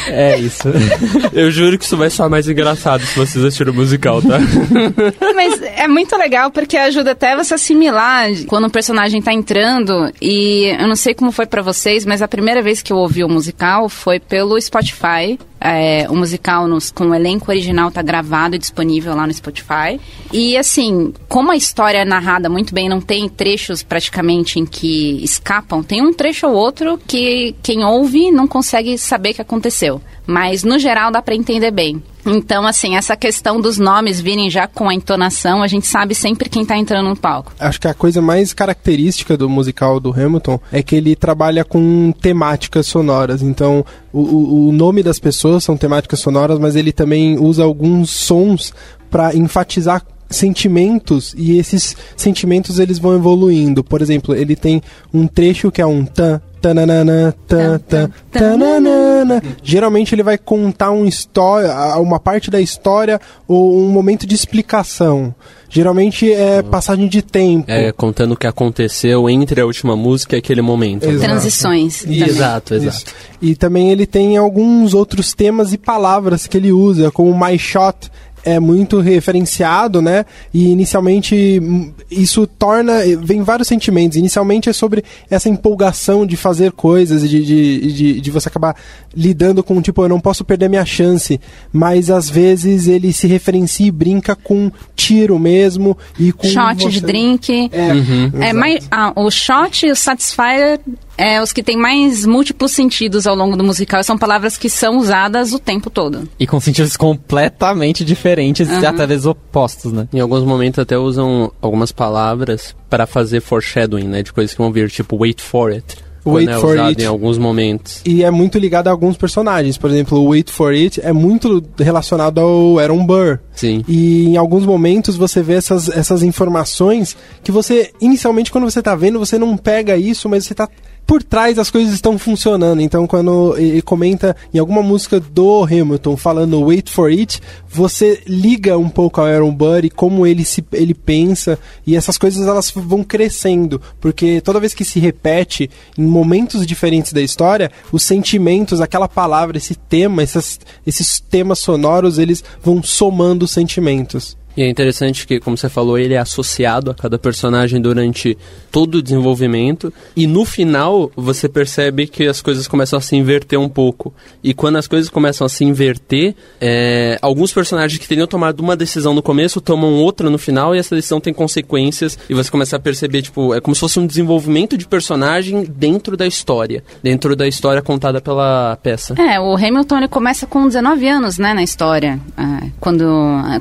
[0.07, 0.63] É isso.
[1.33, 4.39] Eu juro que isso vai soar mais engraçado se vocês assistirem o musical, tá?
[5.35, 10.11] Mas é muito legal porque ajuda até você assimilar quando o personagem tá entrando.
[10.21, 13.23] E eu não sei como foi pra vocês, mas a primeira vez que eu ouvi
[13.23, 15.37] o musical foi pelo Spotify.
[15.59, 19.99] É, o musical nos- com o elenco original tá gravado e disponível lá no Spotify.
[20.31, 25.23] E assim, como a história é narrada muito bem, não tem trechos praticamente em que
[25.23, 30.01] escapam, tem um trecho ou outro que quem ouve não consegue saber o que aconteceu.
[30.27, 32.03] Mas no geral dá pra entender bem.
[32.27, 36.49] Então, assim, essa questão dos nomes virem já com a entonação, a gente sabe sempre
[36.49, 37.53] quem tá entrando no palco.
[37.59, 42.11] Acho que a coisa mais característica do musical do Hamilton é que ele trabalha com
[42.11, 43.41] temáticas sonoras.
[43.41, 48.73] Então, o- o nome das pessoas são temáticas sonoras, mas ele também usa alguns sons
[49.09, 53.83] para enfatizar sentimentos e esses sentimentos eles vão evoluindo.
[53.83, 54.81] Por exemplo, ele tem
[55.13, 59.41] um trecho que é um tan tananana, tan, tan, tananana.
[59.63, 65.33] Geralmente ele vai contar um história, uma parte da história ou um momento de explicação.
[65.69, 67.69] Geralmente é passagem de tempo.
[67.69, 71.05] É, contando o que aconteceu entre a última música e aquele momento.
[71.05, 71.25] Exato.
[71.25, 72.01] Transições.
[72.01, 72.23] também.
[72.23, 72.97] Exato, exato.
[72.97, 73.05] Isso.
[73.41, 78.09] E também ele tem alguns outros temas e palavras que ele usa, como My Shot
[78.55, 80.25] é muito referenciado, né?
[80.53, 82.93] E inicialmente hum, isso torna.
[83.21, 84.17] vem vários sentimentos.
[84.17, 88.75] Inicialmente é sobre essa empolgação de fazer coisas, de, de, de, de você acabar
[89.15, 91.39] lidando com, tipo, eu não posso perder minha chance.
[91.73, 95.97] Mas às vezes ele se referencia e brinca com tiro mesmo.
[96.19, 97.69] e com Shot você- de drink.
[97.71, 98.55] É, É, exato.
[98.55, 100.79] mas, ah, o shot e o satisfier
[101.17, 104.03] é os que têm mais múltiplos sentidos ao longo do musical.
[104.03, 106.27] São palavras que são usadas o tempo todo.
[106.39, 110.07] E com sentidos completamente diferentes e até vezes opostos, né?
[110.13, 114.23] Em alguns momentos até usam algumas palavras para fazer foreshadowing, né?
[114.23, 116.07] De coisas que vão vir, tipo wait for it.
[116.27, 117.01] Wait é for usado it.
[117.01, 118.01] em alguns momentos.
[118.05, 119.77] E é muito ligado a alguns personagens.
[119.77, 123.39] Por exemplo, o Wait for It é muito relacionado ao Aaron Burr.
[123.53, 123.83] Sim.
[123.87, 128.95] E em alguns momentos você vê essas, essas informações que você, inicialmente, quando você tá
[128.95, 130.67] vendo, você não pega isso, mas você tá.
[131.07, 132.81] Por trás as coisas estão funcionando.
[132.81, 138.77] Então, quando ele comenta em alguma música do Hamilton falando Wait for It, você liga
[138.77, 141.57] um pouco ao Aaron Burr e como ele, se, ele pensa.
[141.85, 143.81] E essas coisas elas vão crescendo.
[144.01, 149.57] Porque toda vez que se repete em momentos diferentes da história, os sentimentos, aquela palavra,
[149.57, 154.36] esse tema, essas, esses temas sonoros, eles vão somando os sentimentos.
[154.57, 158.35] E é interessante que, como você falou, ele é associado a cada personagem durante
[158.71, 159.93] todo o desenvolvimento.
[160.15, 164.11] E no final, você percebe que as coisas começam a se inverter um pouco.
[164.43, 168.75] E quando as coisas começam a se inverter, é, alguns personagens que teriam tomado uma
[168.75, 170.75] decisão no começo tomam outra no final.
[170.75, 172.17] E essa decisão tem consequências.
[172.27, 176.17] E você começa a perceber, tipo, é como se fosse um desenvolvimento de personagem dentro
[176.17, 176.83] da história.
[177.03, 179.13] Dentro da história contada pela peça.
[179.21, 183.05] É, o Hamilton ele começa com 19 anos, né, na história, ah, quando,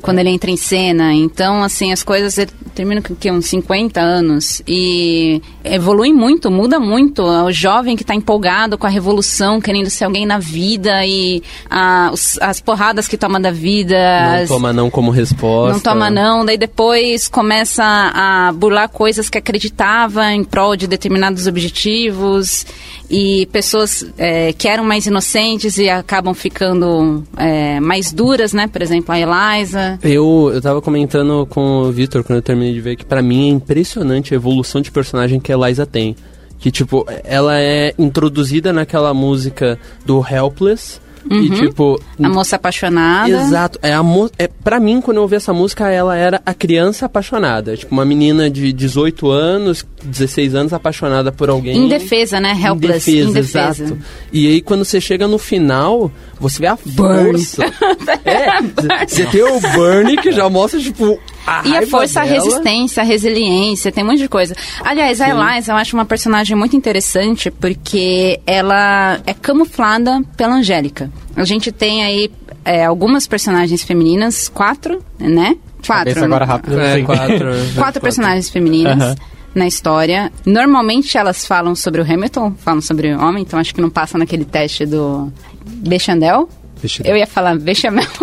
[0.01, 0.86] quando ele entra em cena.
[1.14, 2.37] Então, assim, as coisas
[2.75, 7.22] terminam com que, uns 50 anos e evolui muito, muda muito.
[7.22, 12.11] O jovem que está empolgado com a revolução, querendo ser alguém na vida e ah,
[12.12, 13.96] os- as porradas que toma da vida.
[13.96, 15.72] Não as- toma não como resposta.
[15.72, 21.46] não toma não, daí depois começa a burlar coisas que acreditava em prol de determinados
[21.46, 22.66] objetivos
[23.11, 28.66] e pessoas é, que eram mais inocentes e acabam ficando é, mais duras, né?
[28.66, 29.99] Por exemplo, a Eliza.
[30.03, 33.49] Eu, eu tava comentando com o Victor quando eu terminei de ver que pra mim
[33.49, 36.16] é impressionante a evolução de personagem que a Eliza tem.
[36.59, 41.01] Que, tipo, ela é introduzida naquela música do Helpless.
[41.31, 42.01] E, tipo.
[42.23, 43.31] A moça apaixonada.
[43.31, 43.79] Exato.
[43.83, 47.07] É a mo é, pra mim, quando eu ouvi essa música, ela era a criança
[47.07, 47.77] apaixonada.
[47.77, 51.77] Tipo, uma menina de 18 anos, 16 anos, apaixonada por alguém.
[51.77, 52.51] Indefesa, né?
[52.53, 53.11] Helpless.
[53.11, 53.85] Indefesa, Indefesa.
[53.85, 53.99] exato.
[54.33, 57.65] E aí, quando você chega no final, você vê a força.
[58.25, 62.35] é, você tem o Burn, que já mostra, tipo, a E a força, a dela.
[62.35, 64.55] resistência, a resiliência, tem um monte de coisa.
[64.83, 71.11] Aliás, a Eliza eu acho uma personagem muito interessante porque ela é camuflada pela Angélica.
[71.37, 72.31] A gente tem aí
[72.65, 75.57] é, algumas personagens femininas, quatro, né?
[75.87, 76.25] Quatro.
[76.25, 76.81] Agora rápido.
[76.81, 77.05] É, assim.
[77.07, 77.47] quatro.
[77.77, 79.15] Quatro personagens femininas.
[79.55, 80.31] Na história.
[80.45, 84.19] Normalmente elas falam sobre o Hamilton, falam sobre o homem, então acho que não passa
[84.19, 85.33] naquele teste do
[85.65, 86.47] Bechandel.
[86.87, 87.12] Bechamel.
[87.12, 88.07] Eu ia falar bechamel.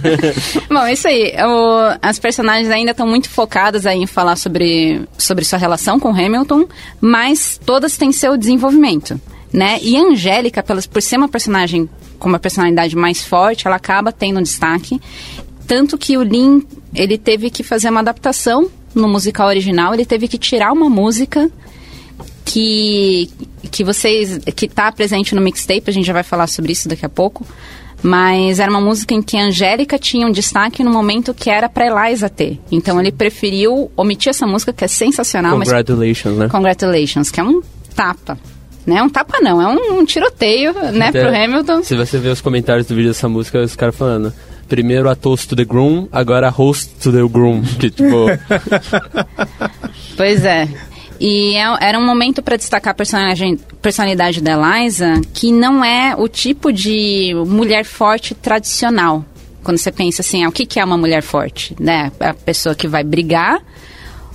[0.68, 1.32] Bom, isso aí.
[1.44, 6.66] O- as personagens ainda estão muito focadas em falar sobre, sobre sua relação com Hamilton,
[7.00, 9.20] mas todas têm seu desenvolvimento,
[9.52, 9.78] né?
[9.82, 11.88] E a Angélica, pelas, por ser uma personagem
[12.18, 15.00] com uma personalidade mais forte, ela acaba tendo um destaque.
[15.66, 20.26] Tanto que o Lin, ele teve que fazer uma adaptação no musical original, ele teve
[20.26, 21.48] que tirar uma música
[22.50, 23.30] que
[23.70, 27.06] que vocês que tá presente no mixtape, a gente já vai falar sobre isso daqui
[27.06, 27.46] a pouco.
[28.02, 31.68] Mas era uma música em que a Angélica tinha um destaque no momento que era
[31.68, 32.58] pra Eliza ter.
[32.72, 36.48] Então ele preferiu omitir essa música que é sensacional, mas Congratulations, né?
[36.48, 37.60] Congratulations, que é um
[37.94, 38.38] tapa.
[38.86, 39.02] Né?
[39.02, 41.82] Um tapa não, é um, um tiroteio, né, Até- pro Hamilton.
[41.82, 44.32] Se você ver os comentários do vídeo dessa música, os caras falando.
[44.66, 47.60] Primeiro a toast to the groom, agora a host to the groom.
[47.78, 48.26] Que tipo.
[50.16, 50.68] Pois é.
[51.20, 56.16] E é- era um momento para destacar a personagem, personalidade da Eliza, que não é
[56.16, 59.24] o tipo de mulher forte tradicional.
[59.62, 61.76] Quando você pensa assim, ah, o que, que é uma mulher forte?
[61.78, 62.10] Né?
[62.18, 63.60] A pessoa que vai brigar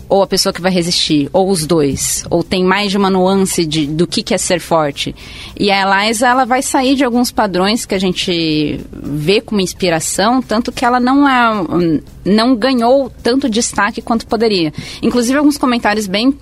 [0.08, 3.66] ou a pessoa que vai resistir, ou os dois, ou tem mais de uma nuance
[3.66, 5.16] de, do que, que é ser forte.
[5.58, 10.42] E a Eliza, ela vai sair de alguns padrões que a gente vê como inspiração,
[10.42, 14.72] tanto que ela não é, não ganhou tanto destaque quanto poderia.
[15.02, 16.38] Inclusive alguns comentários bem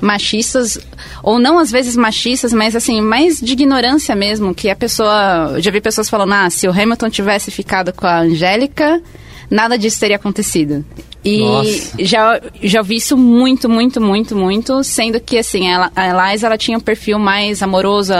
[0.00, 0.78] machistas,
[1.22, 5.60] ou não às vezes machistas, mas assim, mais de ignorância mesmo, que a pessoa, eu
[5.60, 9.02] já vi pessoas falando, ah, se o Hamilton tivesse ficado com a Angélica,
[9.50, 10.84] nada disso teria acontecido.
[11.24, 11.92] E Nossa.
[11.98, 16.56] já, já vi isso muito, muito, muito, muito, sendo que assim, ela, a Eliza ela
[16.56, 18.12] tinha um perfil mais amoroso,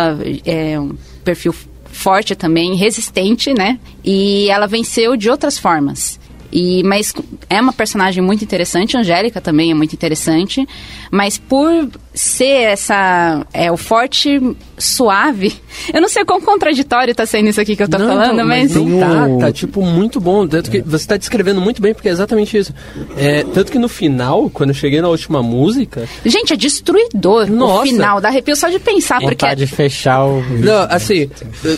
[0.44, 3.78] é, um perfil forte também, resistente, né?
[4.04, 6.17] E ela venceu de outras formas.
[6.52, 7.12] E, mas
[7.48, 10.66] é uma personagem muito interessante, Angélica também é muito interessante,
[11.10, 13.46] mas por ser essa.
[13.52, 14.40] É, o forte
[14.76, 15.54] suave.
[15.92, 18.46] Eu não sei quão contraditório tá sendo isso aqui que eu tô Não, falando, então,
[18.46, 18.74] mas.
[18.74, 20.46] não tá, o- tá, tipo, muito bom.
[20.46, 22.74] Tanto que você tá descrevendo muito bem, porque é exatamente isso.
[23.16, 27.52] É, tanto que no final, quando eu cheguei na última música, Gente, é destruidor o
[27.52, 27.84] Nossa.
[27.86, 28.20] final.
[28.20, 29.44] Dá arrepio só de pensar, porque.
[29.44, 30.42] Vontade de fechar o.
[30.58, 31.28] Não, assim,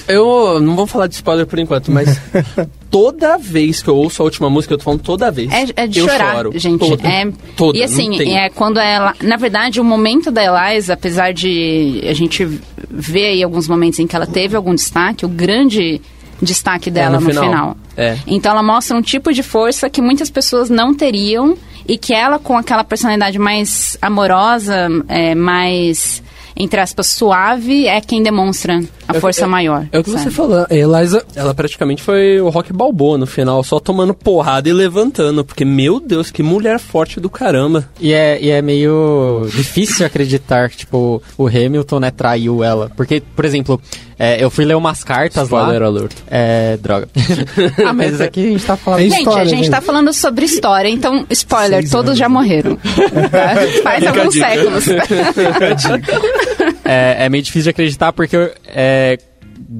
[0.09, 2.21] eu não vou falar de spoiler por enquanto, mas
[2.91, 5.51] toda vez que eu ouço a última música, eu tô falando toda vez.
[5.53, 6.53] É, é de eu chorar, choro.
[6.55, 6.79] gente.
[6.81, 9.15] Toda, é, toda, e assim, é quando ela.
[9.23, 12.45] Na verdade, o momento da Eliza, apesar de a gente
[12.91, 16.01] ver aí alguns momentos em que ela teve algum destaque, o grande
[16.41, 17.45] destaque dela no no, final.
[17.45, 17.77] final.
[17.97, 18.17] É.
[18.27, 22.39] Então ela mostra um tipo de força que muitas pessoas não teriam e que ela,
[22.39, 26.23] com aquela personalidade mais amorosa, é, mais,
[26.57, 28.81] entre aspas, suave, é quem demonstra
[29.13, 29.87] a É força é- maior.
[29.93, 30.35] É o que você sabe?
[30.35, 30.67] falou.
[30.69, 35.45] A Eliza, ela praticamente foi o Rock Balboa no final, só tomando porrada e levantando.
[35.45, 37.89] Porque, meu Deus, que mulher forte do caramba.
[38.01, 42.91] E é, e é meio difícil acreditar que, tipo, o Hamilton, né, traiu ela.
[42.97, 43.81] Porque, por exemplo,
[44.19, 45.87] é, eu fui ler umas cartas Spoiler lá.
[45.89, 46.13] alert.
[46.31, 47.09] É, droga.
[47.87, 49.01] ah, mas aqui a gente tá falando...
[49.01, 49.71] É Gente, história, a gente gente.
[49.71, 52.77] tá falando sobre história, então, spoiler, Seis todos anos, já morreram.
[52.77, 53.55] Tá?
[53.83, 54.85] Faz alguns séculos.
[56.85, 59.00] é, é meio difícil de acreditar porque é,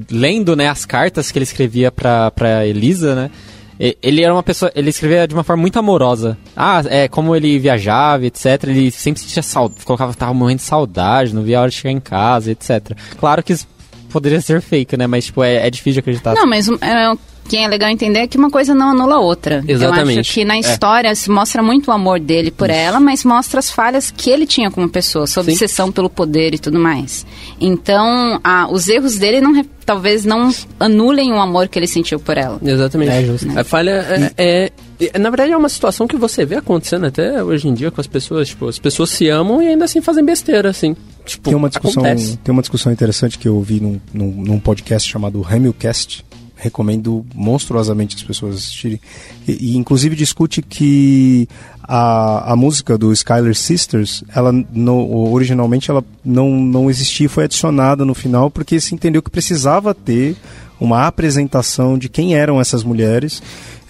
[0.09, 3.31] lendo né, as cartas que ele escrevia pra Elisa, né?
[4.01, 4.71] Ele era uma pessoa.
[4.75, 6.37] Ele escrevia de uma forma muito amorosa.
[6.55, 8.65] Ah, é como ele viajava, etc.
[8.65, 9.83] Ele sempre sentia saudade.
[9.83, 12.95] Colocava tava morrendo de saudade, não via a hora de chegar em casa, etc.
[13.19, 13.67] Claro que isso
[14.11, 15.07] poderia ser fake, né?
[15.07, 16.35] Mas, tipo, é, é difícil de acreditar.
[16.35, 17.11] Não, mas é,
[17.47, 19.63] que é legal entender é que uma coisa não anula a outra.
[19.67, 20.19] Eu Exatamente.
[20.21, 23.69] acho que na história se mostra muito o amor dele por ela, mas mostra as
[23.69, 25.51] falhas que ele tinha como pessoa, sua Sim.
[25.51, 27.25] obsessão pelo poder e tudo mais.
[27.59, 30.49] Então, ah, os erros dele não, talvez não
[30.79, 32.59] anulem o amor que ele sentiu por ela.
[32.63, 33.11] Exatamente.
[33.11, 33.59] É justo.
[33.59, 37.43] A falha é, é- é- Na verdade, é uma situação que você vê acontecendo até
[37.43, 38.49] hoje em dia com as pessoas.
[38.49, 40.95] Tipo, as pessoas se amam e ainda assim fazem besteira, assim.
[41.25, 42.37] Tipo, Tem uma discussão, acontece.
[42.37, 46.23] tem uma discussão interessante que eu ouvi num, num, num podcast chamado Hamilcast.
[46.61, 49.01] Recomendo monstruosamente as pessoas assistirem.
[49.47, 51.47] E, e, inclusive discute que
[51.81, 58.05] a, a música do Skylar Sisters, ela no, originalmente ela não, não existia, foi adicionada
[58.05, 60.35] no final porque se entendeu que precisava ter
[60.79, 63.41] uma apresentação de quem eram essas mulheres,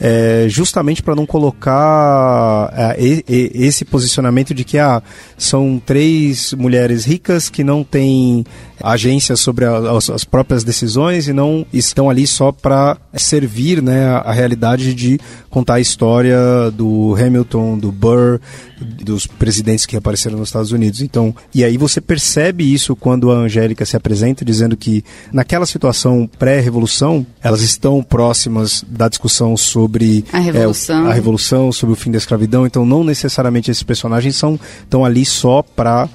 [0.03, 2.95] é, justamente para não colocar é,
[3.29, 5.01] esse posicionamento de que ah,
[5.37, 8.43] são três mulheres ricas que não têm
[8.81, 14.07] agência sobre a- as, as próprias decisões e não estão ali só para servir né,
[14.07, 15.19] a, a realidade de
[15.51, 16.35] contar a história
[16.73, 18.39] do Hamilton, do Burr,
[18.83, 21.01] dos presidentes que apareceram nos Estados Unidos.
[21.01, 26.29] Então, e aí você percebe isso quando a Angélica se apresenta dizendo que naquela situação
[26.39, 31.07] pré-revolução, elas estão próximas da discussão sobre A revolução.
[31.07, 32.65] é, a revolução, sobre o fim da escravidão.
[32.65, 36.09] Então, não necessariamente esses personagens são estão ali só para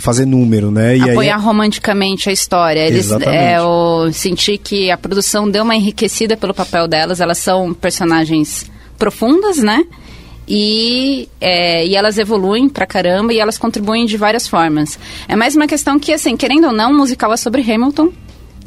[0.00, 0.96] fazer número, né?
[0.96, 2.80] E aí- apoiar romanticamente a história.
[2.86, 3.36] Eles, Exatamente.
[3.36, 7.20] é, eu senti que a produção deu uma enriquecida pelo papel delas.
[7.20, 9.84] Elas são personagens profundas, né?
[10.52, 14.98] E, é, e elas evoluem pra caramba e elas contribuem de várias formas.
[15.28, 18.12] É mais uma questão que, assim, querendo ou não, o musical é sobre Hamilton.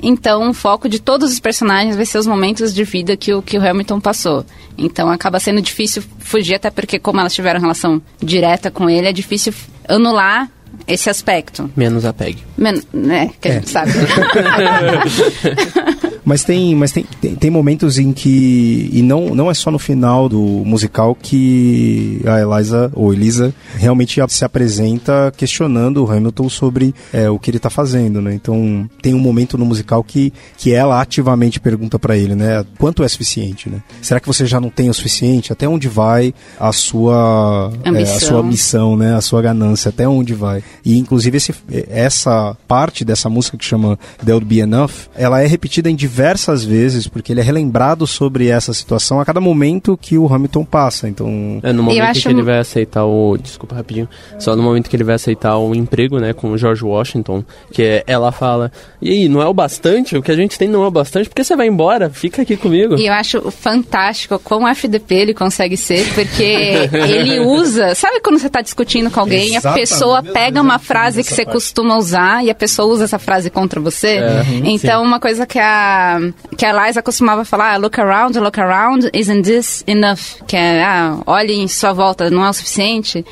[0.01, 3.41] Então, o foco de todos os personagens vai ser os momentos de vida que o,
[3.41, 4.45] que o Hamilton passou.
[4.77, 9.13] Então, acaba sendo difícil fugir, até porque, como elas tiveram relação direta com ele, é
[9.13, 9.53] difícil
[9.85, 10.49] anular
[10.87, 11.69] esse aspecto.
[11.75, 12.37] Menos a PEG.
[12.57, 13.91] Men é, que a gente sabe.
[16.25, 18.89] Mas tem, mas tem, tem, tem momentos em que.
[18.91, 24.21] E não, não é só no final do musical que a Eliza, ou Elisa, realmente
[24.29, 28.33] se apresenta questionando o Hamilton sobre é, o que ele tá fazendo, né?
[28.33, 32.65] Então tem um momento no musical que, que ela ativamente pergunta para ele, né?
[32.77, 33.81] Quanto é suficiente, né?
[34.01, 35.51] Será que você já não tem o suficiente?
[35.51, 39.15] Até onde vai a sua, é, a sua missão, né?
[39.15, 40.63] A sua ganância, até onde vai?
[40.85, 41.53] E inclusive esse,
[41.89, 47.07] essa parte dessa música que chama There'll Be Enough, ela é repetida em diversas vezes,
[47.07, 51.09] porque ele é relembrado sobre essa situação a cada momento que o Hamilton passa.
[51.09, 53.35] Então, É, no momento acho- que ele vai aceitar o.
[53.37, 54.07] Desculpa rapidinho.
[54.37, 57.81] Só no momento que ele vai aceitar o emprego, né, com o George Washington, que
[57.81, 58.71] é- ela fala:
[59.01, 60.15] E aí, não é o bastante?
[60.15, 61.27] O que a gente tem não é o bastante?
[61.29, 62.09] Por que você vai embora?
[62.11, 62.95] Fica aqui comigo.
[62.95, 66.43] E eu acho fantástico quão FDP ele consegue ser, porque
[66.93, 67.95] ele usa.
[67.95, 69.79] Sabe quando você está discutindo com alguém e a Exatamente.
[69.89, 71.55] pessoa Meu pega Deus, uma frase que você parte.
[71.55, 74.17] costuma usar e a pessoa usa essa frase contra você?
[74.17, 76.19] É, então, uma coisa que a a,
[76.57, 80.41] que a Liza costumava falar, look around, look around, isn't this enough?
[80.47, 83.25] Que é, ah, olhe em sua volta, não é o suficiente?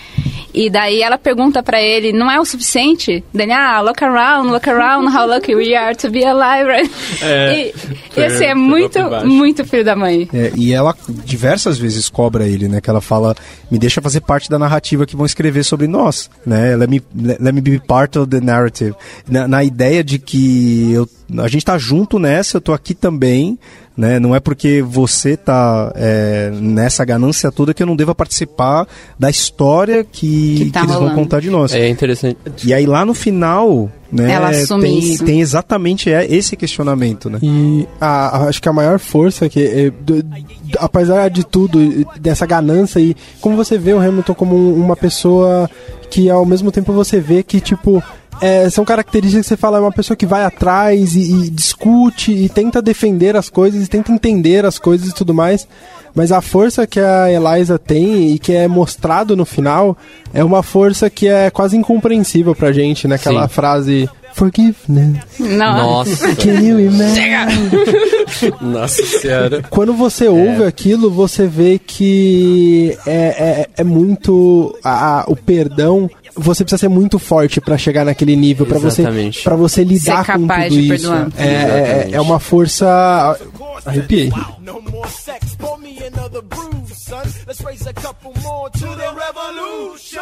[0.54, 3.24] E daí ela pergunta pra ele, não é o suficiente?
[3.34, 6.62] Daí, ah, look around, look around, how lucky we are to be alive.
[7.22, 7.74] É, e,
[8.18, 9.28] e assim, é muito, por baixo.
[9.28, 10.28] muito filho da mãe.
[10.34, 12.82] É, e ela diversas vezes cobra ele, né?
[12.82, 13.36] Que ela fala,
[13.70, 16.76] me deixa fazer parte da narrativa que vão escrever sobre nós, né?
[16.76, 18.96] Let me, let me be part of the narrative.
[19.28, 21.08] Na, na ideia de que eu,
[21.40, 23.58] a gente tá junto nessa, eu tô aqui também,
[23.96, 24.20] né?
[24.20, 28.88] Não é porque você tá é, nessa ganância toda que eu não deva participar
[29.20, 31.74] da história que, Que tá que eles vão contar de nós.
[31.74, 32.38] É interessante.
[32.66, 34.32] E aí lá no final, né?
[34.32, 35.26] Ela assume tem, isso.
[35.26, 37.40] tem exatamente é, esse questionamento, né?
[37.42, 40.36] E a- a- acho que a maior força que, é, do- do-
[40.80, 41.80] apesar de tudo,
[42.20, 45.70] dessa ganância e como você vê o Hamilton como um- uma pessoa
[46.10, 48.02] que ao mesmo tempo você vê que tipo
[48.42, 52.32] é, são características que você fala é uma pessoa que vai atrás e, e discute
[52.34, 55.68] e tenta defender as coisas e tenta entender as coisas e tudo mais.
[56.14, 59.96] Mas a força que a Eliza tem e que é mostrado no final
[60.34, 63.16] é uma força que é quase incompreensível pra gente, né?
[63.16, 63.54] Aquela Sim.
[63.54, 65.24] frase Forgiveness.
[65.40, 65.76] Não.
[65.76, 66.36] Nossa.
[66.36, 67.70] Can you imagine?
[68.62, 69.62] Nossa senhora.
[69.70, 74.78] Quando você ouve aquilo, você vê que é, é, é muito.
[74.84, 76.10] a- a- o perdão.
[76.36, 79.04] Você precisa ser muito forte pra chegar naquele nível, pra você
[79.44, 80.90] para você lidar Ser com tudo de isso.
[80.90, 81.28] perdoar.
[81.38, 82.16] É, é, Exatamente.
[82.16, 83.40] é uma força.
[83.86, 84.32] Arrepiei.
[84.60, 87.24] No more sex, pour me another brew, son.
[87.48, 90.22] Let's raise a couple more to the revolution.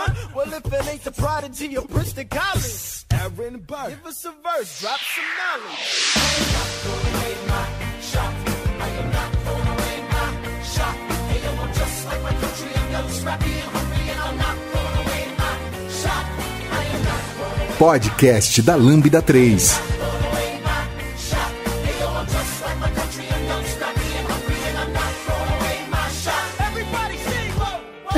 [17.80, 19.82] Podcast da Lambda 3.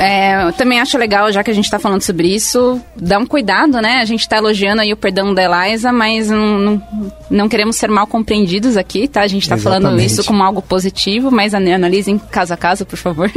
[0.00, 3.26] É, eu também acho legal, já que a gente tá falando sobre isso, dar um
[3.26, 4.00] cuidado, né?
[4.00, 6.82] A gente tá elogiando aí o perdão da Eliza, mas não, não,
[7.30, 9.20] não queremos ser mal compreendidos aqui, tá?
[9.20, 13.30] A gente tá falando isso como algo positivo, mas analisem caso a caso, por favor.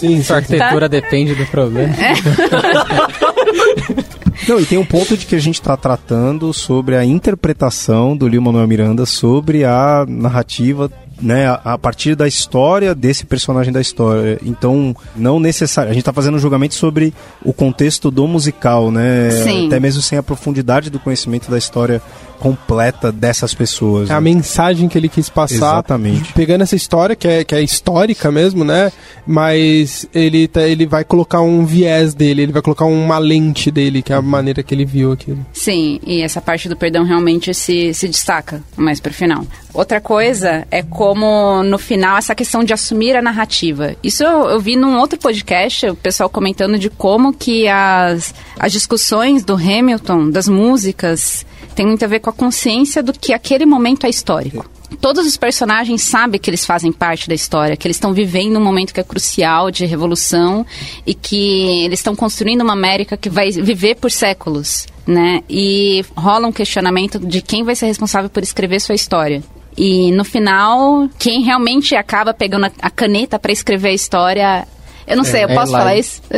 [0.00, 1.94] Sim, Sua arquitetura depende do problema.
[4.46, 8.28] Não, e tem um ponto de que a gente está tratando sobre a interpretação do
[8.28, 13.80] Lil Manuel Miranda sobre a narrativa, né, a, a partir da história desse personagem da
[13.80, 14.38] história.
[14.44, 15.90] Então, não necessário.
[15.90, 17.12] A gente está fazendo um julgamento sobre
[17.44, 19.30] o contexto do musical, né?
[19.30, 19.66] Sim.
[19.66, 22.00] Até mesmo sem a profundidade do conhecimento da história
[22.38, 24.10] completa dessas pessoas.
[24.10, 24.32] É a né?
[24.32, 25.54] mensagem que ele quis passar.
[25.54, 26.32] Exatamente.
[26.32, 28.92] Pegando essa história, que é, que é histórica mesmo, né?
[29.26, 34.02] Mas ele, tá- ele vai colocar um viés dele, ele vai colocar uma lente dele,
[34.02, 35.44] que é a maneira que ele viu aquilo.
[35.52, 39.44] Sim, e essa parte do perdão realmente se, se destaca mais pro final.
[39.74, 43.94] Outra coisa é como, no final, essa questão de assumir a narrativa.
[44.02, 48.72] Isso eu, eu vi num outro podcast, o pessoal comentando de como que as, as
[48.72, 51.46] discussões do Hamilton, das músicas,
[51.78, 54.68] tem muito a ver com a consciência do que aquele momento é histórico.
[55.00, 58.64] Todos os personagens sabem que eles fazem parte da história, que eles estão vivendo um
[58.64, 60.66] momento que é crucial de revolução
[61.06, 65.40] e que eles estão construindo uma América que vai viver por séculos, né?
[65.48, 69.40] E rola um questionamento de quem vai ser responsável por escrever sua história.
[69.76, 74.66] E no final, quem realmente acaba pegando a- caneta para escrever a história,
[75.08, 75.78] eu não sei, eu é posso Eliza.
[75.78, 76.22] falar isso?
[76.30, 76.36] É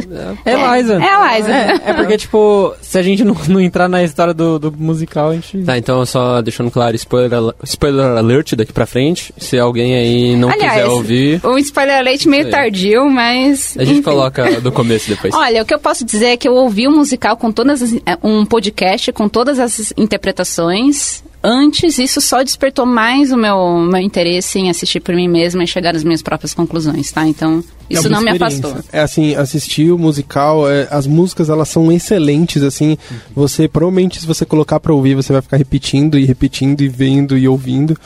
[0.52, 0.94] Eliza.
[0.94, 1.52] É a Eliza.
[1.52, 5.30] É, é porque, tipo, se a gente não, não entrar na história do, do musical,
[5.30, 5.58] a gente.
[5.62, 7.30] Tá, então só deixando claro, spoiler,
[7.64, 9.32] spoiler alert daqui pra frente.
[9.38, 12.50] Se alguém aí não quiser ouvir, um spoiler alert meio É.
[12.50, 13.76] tardio, mas.
[13.78, 14.02] a gente enfim.
[14.02, 15.32] coloca do começo depois.
[15.36, 17.94] Olha, o que eu posso dizer é que eu ouvi um musical com todas as,
[18.06, 21.22] é, um podcast com todas as interpretações.
[21.42, 25.66] Antes, isso só despertou mais o meu, meu interesse em assistir por mim mesma e
[25.66, 27.26] chegar às minhas próprias conclusões, tá?
[27.26, 28.76] Então, isso É não me afastou.
[28.92, 32.98] É assim, assistir o musical, é, as músicas elas são excelentes, assim.
[33.34, 37.38] Você, provavelmente, se você colocar pra ouvir, você vai ficar repetindo e repetindo e vendo
[37.38, 37.96] e ouvindo.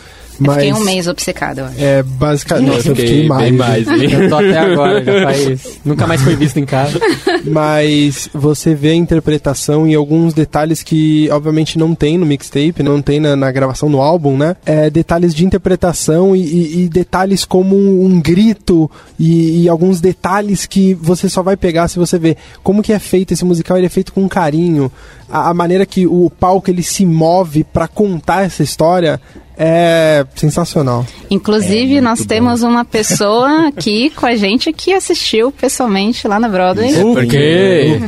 [0.40, 1.76] Eu Mas fiquei um mês obcecada, eu acho.
[1.78, 2.66] é basicamente.
[2.66, 3.42] Nossa, eu fiquei fiquei mais.
[3.44, 4.10] bem mais, hein?
[4.12, 5.78] Eu tô até agora, já faz.
[5.84, 6.98] Nunca mais foi visto em casa.
[7.44, 13.00] Mas você vê a interpretação e alguns detalhes que, obviamente, não tem no mixtape, não
[13.00, 14.56] tem na, na gravação do álbum, né?
[14.66, 20.00] É, detalhes de interpretação e, e- e detalhes como um, um grito e, e alguns
[20.00, 23.76] detalhes que você só vai pegar se você ver como que é feito esse musical.
[23.76, 24.90] Ele é feito com carinho.
[25.30, 29.20] A, a maneira que o palco ele se move pra contar essa história
[29.56, 31.06] É sensacional.
[31.30, 36.92] Inclusive, nós temos uma pessoa aqui com a gente que assistiu pessoalmente lá na Broadway.
[36.94, 37.98] Porque,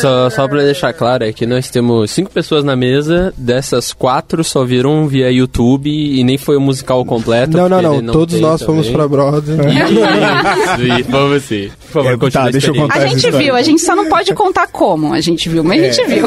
[0.00, 4.42] só, só pra deixar claro, é que nós temos cinco pessoas na mesa, dessas quatro
[4.42, 7.56] só viram via YouTube e nem foi o musical completo.
[7.56, 7.94] Não, não, não.
[7.96, 8.98] ele Todos nós fomos também.
[8.98, 9.56] pra Broadway.
[9.76, 11.70] Isso, isso, vamos sim.
[11.86, 13.38] Por favor, É, continue tá, deixa eu contar A gente história.
[13.38, 16.26] viu, a gente só não pode contar como a gente viu, mas a gente viu.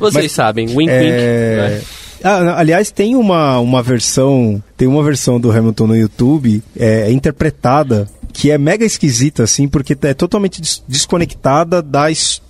[0.00, 1.70] Vocês sabem, wink É...
[1.74, 1.86] wink.
[2.22, 4.62] Ah, aliás, tem uma, uma versão.
[4.76, 9.96] Tem uma versão do Hamilton no YouTube é, interpretada que é mega esquisita, assim, porque
[10.02, 12.06] é totalmente des- desconectada da,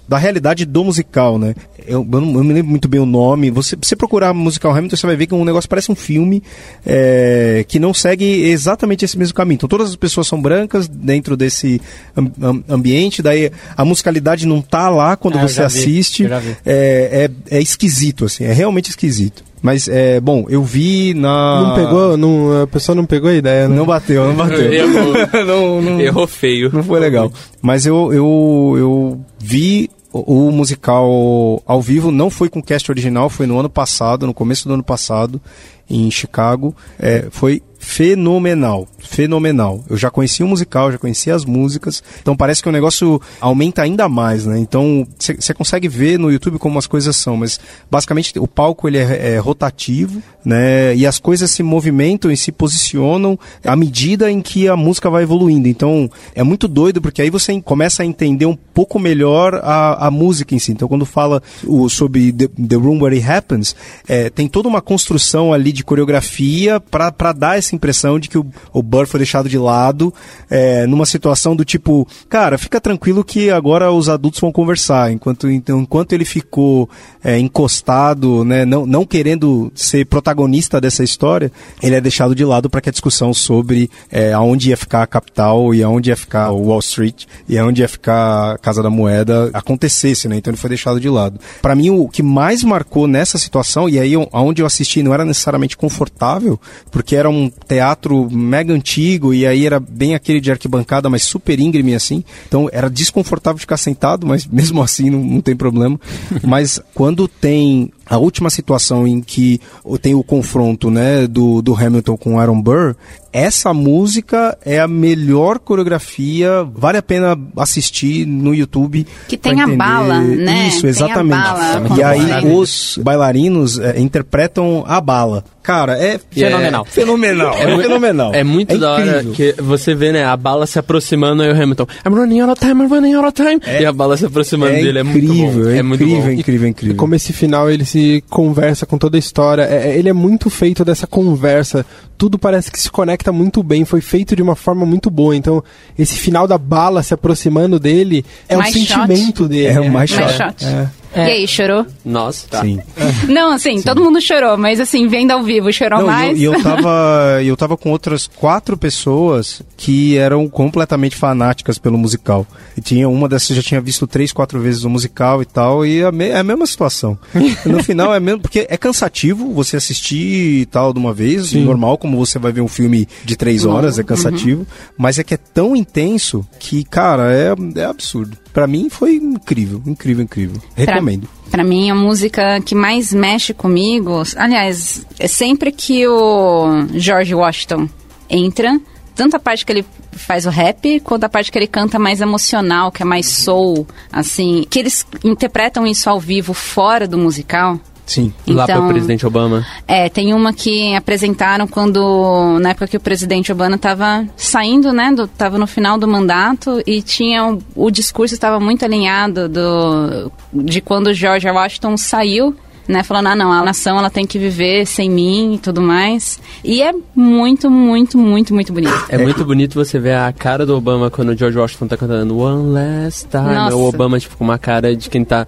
[0.09, 1.55] da realidade do musical, né?
[1.87, 3.51] Eu, eu não eu me lembro muito bem o nome.
[3.51, 6.43] Você, você procurar musical Hamilton, você vai ver que um negócio parece um filme
[6.87, 9.57] é, que não segue exatamente esse mesmo caminho.
[9.57, 11.79] Então todas as pessoas são brancas dentro desse
[12.17, 16.23] am- am- ambiente, daí a musicalidade não tá lá quando Ah, você vi, assiste.
[16.65, 19.45] É, é, é esquisito, assim, é realmente esquisito.
[19.65, 21.63] Mas, é, bom, eu vi na...
[21.63, 23.75] Não pegou, não, a pessoa não pegou a ideia, né?
[23.75, 24.71] Não bateu, não bateu.
[24.71, 25.15] Errou.
[25.47, 26.71] não, não, Errou feio.
[26.71, 27.33] não foi legal.
[27.63, 32.91] Mas eu, eu, eu vi o, o musical ao vivo, não foi com o cast
[32.91, 35.41] original, foi no ano passado, no começo do ano passado,
[35.89, 36.77] em Chicago.
[36.99, 39.85] É, foi fenomenal, fenomenal.
[39.89, 43.83] Eu já conhecia o musical, já conhecia as músicas, então parece que o negócio aumenta
[43.83, 44.59] ainda mais, né?
[44.59, 47.61] Então você consegue ver no YouTube como as coisas são, mas
[47.91, 50.97] basicamente o palco ele é, é rotativo, né?
[50.97, 55.23] E as coisas se movimentam e se posicionam à medida em que a música vai
[55.23, 55.69] evoluindo.
[55.69, 60.11] Então é muito doido porque aí você começa a entender um pouco melhor a, a
[60.11, 60.73] música em si.
[60.73, 63.77] Então quando fala o, sobre the, the Room Where It Happens,
[64.09, 68.83] é, tem toda uma construção ali de coreografia para dar impressão de que o, o
[68.83, 70.13] Burr foi deixado de lado
[70.51, 75.13] é, numa situação do tipo, cara, fica tranquilo que agora os adultos vão conversar.
[75.13, 76.89] Enquanto, então, enquanto ele ficou
[77.23, 81.51] é, encostado, né, não, não querendo ser protagonista dessa história,
[81.83, 85.07] ele é deixado de lado para que a discussão sobre é, aonde ia ficar a
[85.07, 88.91] capital e aonde ia ficar o Wall Street e aonde ia ficar a Casa da
[88.91, 90.37] Moeda acontecesse, né?
[90.37, 91.41] Então ele foi deixado de lado.
[91.61, 95.25] Para mim, o que mais marcou nessa situação, e aí aonde eu assisti não era
[95.25, 96.61] necessariamente confortável,
[96.91, 101.59] porque era um teatro mega antigo e aí era bem aquele de arquibancada, mas super
[101.59, 102.23] íngreme assim.
[102.47, 105.99] Então era desconfortável ficar sentado, mas mesmo assim não, não tem problema.
[106.43, 109.61] mas quando tem a última situação em que
[110.01, 112.95] tem o confronto né, do, do Hamilton com Aaron Burr,
[113.33, 119.07] essa música é a melhor coreografia, vale a pena assistir no YouTube.
[119.29, 120.69] Que tem a bala, né?
[120.69, 121.43] Isso, exatamente.
[121.43, 121.83] bala.
[121.99, 125.45] E aí os bailarinos é, interpretam a bala.
[125.65, 126.85] Cara, é Fenomenal.
[126.85, 127.55] Fenomenal.
[127.55, 128.35] É, mu- fenomenal.
[128.35, 129.33] É muito da hora incrível.
[129.33, 132.61] que você vê, né, a bala se aproximando e o Hamilton, I'm running out of
[132.61, 133.61] time, I'm running out of time.
[133.81, 135.71] e a bala se aproximando É dele, é muito incrível, bom.
[135.71, 136.31] é É muito incrível, bom.
[136.31, 136.97] incrível, incrível.
[136.97, 137.94] Como esse final ele se
[138.31, 139.63] conversa com toda a história.
[139.63, 141.85] É- é- ele é muito feito dessa conversa.
[142.17, 143.85] Tudo parece que se conecta muito bem.
[143.85, 145.35] Foi feito de uma forma muito boa.
[145.37, 145.63] Então,
[145.99, 149.67] esse final da bala se aproximando dele é Mais o sentimento dele.
[149.67, 150.65] É o mais Mais shot.
[150.65, 150.89] shot.
[151.15, 151.29] É.
[151.29, 151.87] E aí, chorou?
[152.05, 152.61] Nossa, tá.
[152.63, 152.81] Sim.
[153.29, 156.41] Não, assim, todo mundo chorou, mas assim, vendo ao vivo, chorou Não, mais.
[156.41, 161.97] eu, e eu tava eu tava com outras quatro pessoas que eram completamente fanáticas pelo
[161.97, 162.47] musical.
[162.77, 166.01] E tinha uma dessas já tinha visto três, quatro vezes o musical e tal, e
[166.01, 167.19] é a, me- é a mesma situação.
[167.67, 171.97] no final é mesmo, porque é cansativo você assistir e tal de uma vez, normal,
[171.99, 174.67] como você vai ver um filme de três horas, é cansativo,
[174.99, 178.37] mas é que é tão intenso que, cara, é, é absurdo.
[178.55, 180.63] Pra mim foi incrível, incrível, incrível.
[180.77, 181.29] Recomendo.
[181.51, 187.89] Pra mim, a música que mais mexe comigo, aliás, é sempre que o George Washington
[188.31, 188.81] entra,
[189.13, 192.21] tanto a parte que ele faz o rap, quanto a parte que ele canta mais
[192.21, 197.81] emocional, que é mais soul, assim, que eles interpretam isso ao vivo fora do musical.
[198.07, 198.33] Sim.
[198.47, 199.65] Lá Então- pro presidente Obama.
[199.89, 205.13] É, tem uma que apresentaram quando, na época que o presidente Obama estava saindo, né,
[205.13, 210.31] do, tava no final do mandato e tinha, o, o discurso estava muito alinhado do,
[210.53, 212.55] de quando o George Washington saiu,
[212.87, 216.39] né, falando, ah não, a nação ela tem que viver sem mim e tudo mais.
[216.63, 218.93] E é muito, muito, muito, muito bonito.
[219.09, 222.37] É, muito bonito você ver a cara do Obama quando o George Washington tá cantando
[222.37, 223.55] One Last Time.
[223.55, 223.77] Nossa.
[223.77, 225.47] O Obama, tipo, com uma cara de quem tá.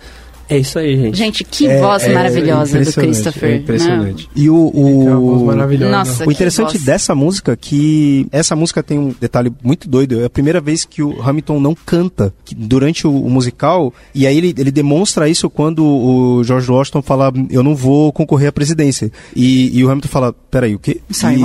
[0.49, 1.17] É isso aí, gente.
[1.17, 3.49] Gente, que É- voz é maravilhosa do Christopher.
[3.49, 3.59] É né?
[3.59, 4.29] impressionante.
[4.35, 5.91] E o, Tem uma voz o, maravilhosa.
[5.91, 10.21] Nossa, o interessante dessa música é que essa música tem um detalhe muito doido.
[10.21, 13.93] É a primeira vez que o Hamilton não canta durante o, o musical.
[14.15, 18.49] E aí ele, ele demonstra isso quando o George Washington fala: Eu não vou concorrer
[18.49, 19.11] à presidência.
[19.35, 21.03] E, e o Hamilton fala: peraí, o quê?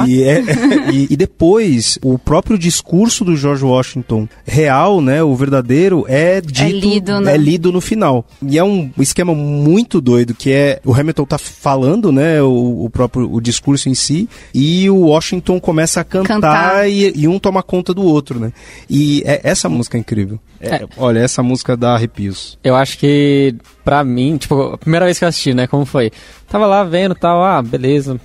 [0.07, 0.41] E, é-
[0.93, 6.64] e, e depois, o próprio discurso do George Washington real, né, o verdadeiro, é dito,
[6.72, 8.26] lido no- é lido no final.
[8.41, 12.89] E é um esquema muito doido, que é, o Hamilton tá falando, né, o, o
[12.89, 16.89] próprio o discurso em si, e o Washington começa a cantar, Cantar.
[16.89, 18.53] E, e um toma conta do outro, né.
[18.89, 20.39] E é- essa música é incrível.
[20.62, 22.57] É, Olha, essa música dá arrepios.
[22.64, 25.66] Eu acho que, pra mim, tipo, a primeira vez que eu assisti, né?
[25.68, 26.12] Como foi?
[26.47, 28.20] Tava lá vendo tal, ah, beleza.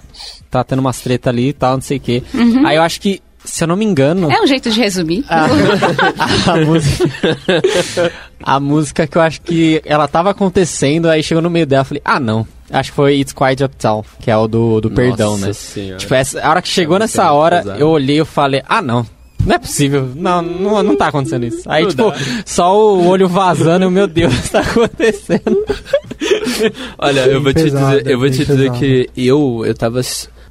[0.57, 2.23] Tá tendo umas treta ali e tal, não sei o quê.
[2.65, 4.31] Aí eu acho que, se eu não me engano.
[4.31, 5.25] É um jeito de resumir.
[5.29, 8.13] a música.
[8.43, 11.87] a música que eu acho que ela tava acontecendo, aí chegou no meio dela, eu
[11.87, 12.47] falei, ah, não.
[12.71, 15.53] Acho que foi It's Quiet Uptown, que é o do, do perdão, Nossa né?
[15.53, 15.99] Senhora.
[15.99, 17.79] Tipo, essa, a hora que chegou Essa música nessa é hora, pesada.
[17.79, 19.07] eu olhei e falei, ah, não.
[19.45, 20.11] Não é possível.
[20.17, 21.63] Não, não, não tá acontecendo isso.
[21.67, 22.17] Aí, Não tipo, dá.
[22.45, 25.65] só o olho vazando e, meu Deus, tá acontecendo.
[26.99, 28.79] Olha, eu vou te pesado, dizer, eu vou te dizer pesado.
[28.81, 30.01] que eu, eu tava.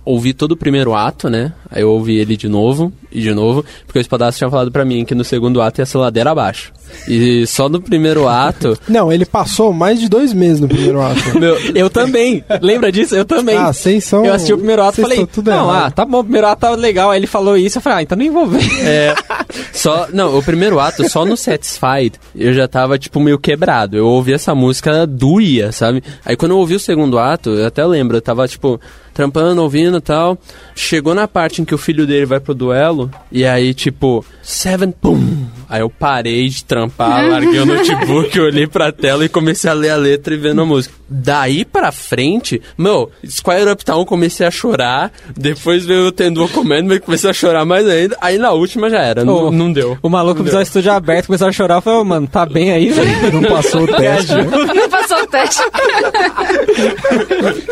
[0.06, 1.52] Ouvi todo o primeiro ato, né?
[1.70, 4.84] Aí eu ouvi ele de novo e de novo, porque o espadaço tinha falado pra
[4.84, 6.72] mim que no segundo ato ia ser ladeira abaixo.
[7.08, 8.78] E só no primeiro ato.
[8.88, 11.20] Não, ele passou mais de dois meses no primeiro ato.
[11.40, 12.44] Meu, Eu também.
[12.62, 13.16] Lembra disso?
[13.16, 13.58] Eu também.
[13.58, 14.26] Ah, vocês são.
[14.26, 15.86] Eu assisti o primeiro ato e falei, tudo não, errado.
[15.86, 17.12] ah, tá bom, o primeiro ato tava legal.
[17.12, 18.64] Aí ele falou isso, eu falei, ah, então nem vou ver.
[18.86, 19.16] É,
[19.74, 23.98] só, não, o primeiro ato, só no Satisfied, eu já tava, tipo, meio quebrado.
[23.98, 26.04] Eu ouvi essa música, doía, sabe?
[26.26, 28.80] Aí quando eu ouvi o segundo ato, eu até lembro, eu tava, tipo,
[29.16, 30.38] trampando, ouvindo e tal.
[30.76, 34.92] Chegou na parte em que o filho dele vai pro duelo, e aí, tipo, Seven,
[34.92, 35.46] pum!
[35.68, 39.90] Aí eu parei de trampar, larguei o notebook, olhei pra tela e comecei a ler
[39.90, 40.94] a letra e vendo a música.
[41.10, 46.48] Daí pra frente, meu, Square Uptown eu comecei a chorar, depois veio o Ten Do
[46.48, 49.98] Commandment, comecei a chorar mais ainda, aí na última já era, não, Ô, não deu.
[50.02, 51.82] O maluco o estúdio aberto, começou a chorar.
[51.82, 53.34] Falei, ô, mano, tá bem aí, velho?
[53.42, 54.34] Não passou o teste?
[54.76, 55.62] Não passou o teste.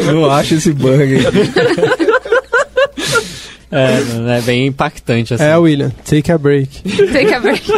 [0.05, 1.23] Não acha esse bug aí.
[3.75, 5.43] É, é bem impactante, assim.
[5.43, 6.81] É, William, take a break.
[7.11, 7.71] Take a break.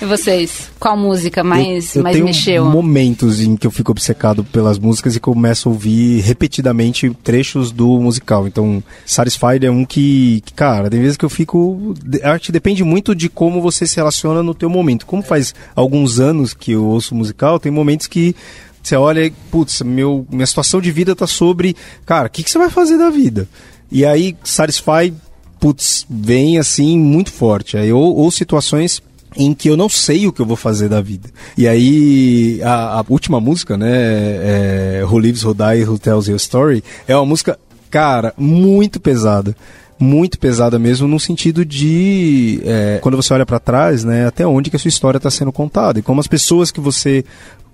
[0.00, 0.68] E vocês?
[0.80, 2.64] Qual música mais, eu, eu mais tenho mexeu?
[2.64, 7.86] momentos em que eu fico obcecado pelas músicas e começo a ouvir repetidamente trechos do
[8.00, 8.48] musical.
[8.48, 11.94] Então, Satisfied é um que, que, cara, tem vezes que eu fico...
[12.04, 15.06] de- A arte depende muito de como você se relaciona no teu momento.
[15.06, 18.34] Como faz alguns anos que eu ouço musical, tem momentos que
[18.82, 22.50] você olha e, putz, meu, minha situação de vida tá sobre, cara, o que, que
[22.50, 23.46] você vai fazer da vida?
[23.92, 25.14] E aí, Satisfied,
[25.60, 27.76] putz, vem assim muito forte.
[27.76, 29.02] Aí, ou, ou situações
[29.36, 31.28] em que eu não sei o que eu vou fazer da vida.
[31.56, 36.38] E aí, a, a última música, né, é, Who Lives, Who Die, Who Tells Your
[36.38, 37.58] Story, é uma música,
[37.90, 39.54] cara, muito pesada.
[39.98, 44.68] Muito pesada mesmo, no sentido de, é, quando você olha pra trás, né, até onde
[44.68, 45.98] que a sua história está sendo contada.
[45.98, 47.24] E como as pessoas que você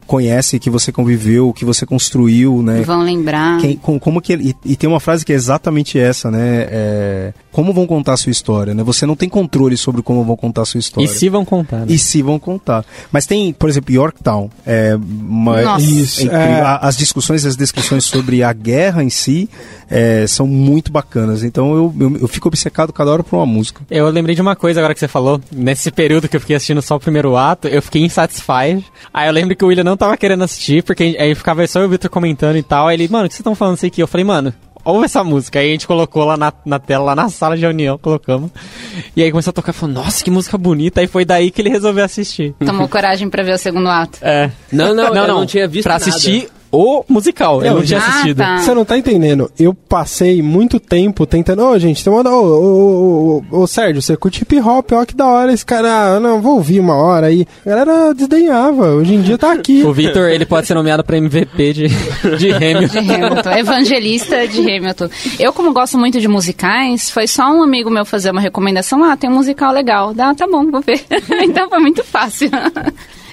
[0.08, 3.60] conhece, que você conviveu, que você construiu, né, Vão lembrar.
[3.60, 6.66] quem- com- como que ele- e, e tem uma frase que é exatamente essa, né?
[6.70, 8.82] É, como vão contar a sua história, né?
[8.82, 11.04] Você não tem controle sobre como vão contar a sua história.
[11.04, 11.86] E se vão contar, né?
[11.88, 12.84] E se vão contar.
[13.12, 14.50] Mas tem, por exemplo, Yorktown.
[14.66, 15.84] É uma, Nossa.
[15.84, 16.46] Isso, é incrível.
[16.46, 16.60] é.
[16.62, 19.48] A- As discussões, as descrições sobre a guerra em si
[19.90, 21.42] é, são muito bacanas.
[21.44, 23.82] Então eu, eu, eu fico obcecado cada hora por uma música.
[23.90, 25.40] Eu lembrei de uma coisa agora que você falou.
[25.52, 28.84] Nesse período que eu fiquei assistindo só o primeiro ato, eu fiquei insatisfied.
[29.12, 31.84] Aí eu lembro que o William não tava querendo assistir, porque aí ficava só eu
[31.84, 32.86] e o Victor comentando e tal.
[32.88, 34.00] Aí ele, mano, o que vocês estão falando isso aqui?
[34.02, 35.58] Eu falei, mano, ouve essa música.
[35.58, 38.50] Aí a gente colocou lá na, na tela, lá na sala de reunião, colocamos.
[39.14, 41.00] E aí começou a tocar, falou, nossa, que música bonita.
[41.00, 42.54] Aí foi daí que ele resolveu assistir.
[42.64, 44.18] Tomou coragem pra ver o segundo ato.
[44.22, 44.50] É.
[44.72, 46.08] Não, não, eu não tinha visto Pra nada.
[46.08, 47.62] assistir o musical.
[47.62, 48.38] Eu não tinha Ah, assistido.
[48.38, 48.58] tá.
[48.58, 49.50] Você não tá entendendo?
[49.58, 51.62] Eu passei muito tempo tentando.
[51.64, 52.22] Ô, gente, tem uma.
[52.28, 55.64] Ô, ô, ô, ô, ô, Sérgio, você curte hip hop, ó, que da hora esse
[55.64, 56.16] cara.
[56.16, 57.46] Ah, não, vou ouvir uma hora aí.
[57.64, 58.88] A galera desdenhava.
[58.92, 59.82] Hoje em dia tá aqui.
[59.82, 61.88] O Victor, ele pode ser nomeado pra MVP de,
[62.38, 63.02] de Hamilton.
[63.02, 65.08] De Hamilton, evangelista de Hamilton.
[65.38, 69.02] Eu, como gosto muito de musicais, foi só um amigo meu fazer uma recomendação.
[69.04, 70.12] Ah, tem um musical legal.
[70.14, 71.00] Dá, tá bom, vou ver.
[71.42, 72.50] então foi muito fácil.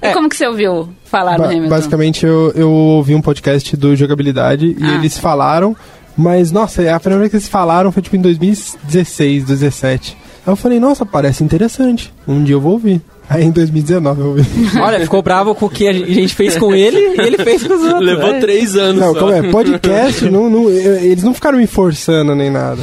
[0.01, 0.13] E É.
[0.13, 1.69] como que você ouviu falar do Ba- Hamilton?
[1.69, 4.95] basicamente, eu, eu ouvi um podcast do Jogabilidade e Ah.
[4.95, 5.75] eles falaram.
[6.17, 10.17] Mas, nossa, a primeira vez que eles falaram foi tipo em 2016, 2017.
[10.45, 12.13] Aí eu falei, nossa, parece interessante.
[12.27, 13.01] Um dia eu vou ouvir.
[13.29, 14.43] Aí em 2019 eu ouvi.
[14.79, 17.73] Olha, ficou bravo com o que a gente fez com ele e ele fez com
[17.73, 18.01] os outros.
[18.05, 18.39] Levou É.
[18.39, 19.19] três anos Não, só.
[19.19, 19.41] como é?
[19.51, 22.81] Podcast, não, não- eu- eles não ficaram me forçando nem nada.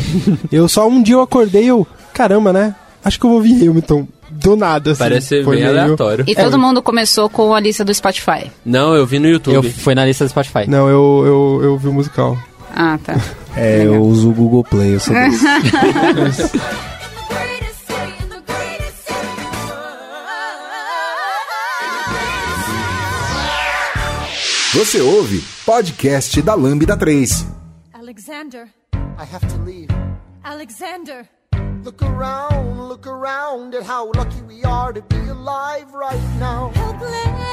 [0.51, 2.75] Eu só um dia eu acordei e eu, caramba, né?
[3.05, 4.07] Acho que eu vou ouvir Hamilton.
[4.33, 4.99] Do nada, assim.
[4.99, 6.25] Parece Foi bem meio- aleatório.
[6.27, 8.51] E todo mundo começou com a lista do Spotify.
[8.65, 9.55] Não, eu vi no YouTube.
[9.55, 10.69] Eu fui na lista do Spotify.
[10.69, 12.37] Não, eu, eu, eu vi o musical.
[12.75, 13.15] Ah, tá.
[13.55, 13.97] É, Legal.
[13.97, 15.37] eu uso o Google Play, eu greatest
[16.33, 16.59] city.
[24.75, 27.47] Você ouve podcast da Lambda 3.
[27.93, 29.89] Alexander, I have to leave.
[30.43, 31.29] Alexander.
[31.85, 36.71] Look around, look around at how lucky we are to be alive right now.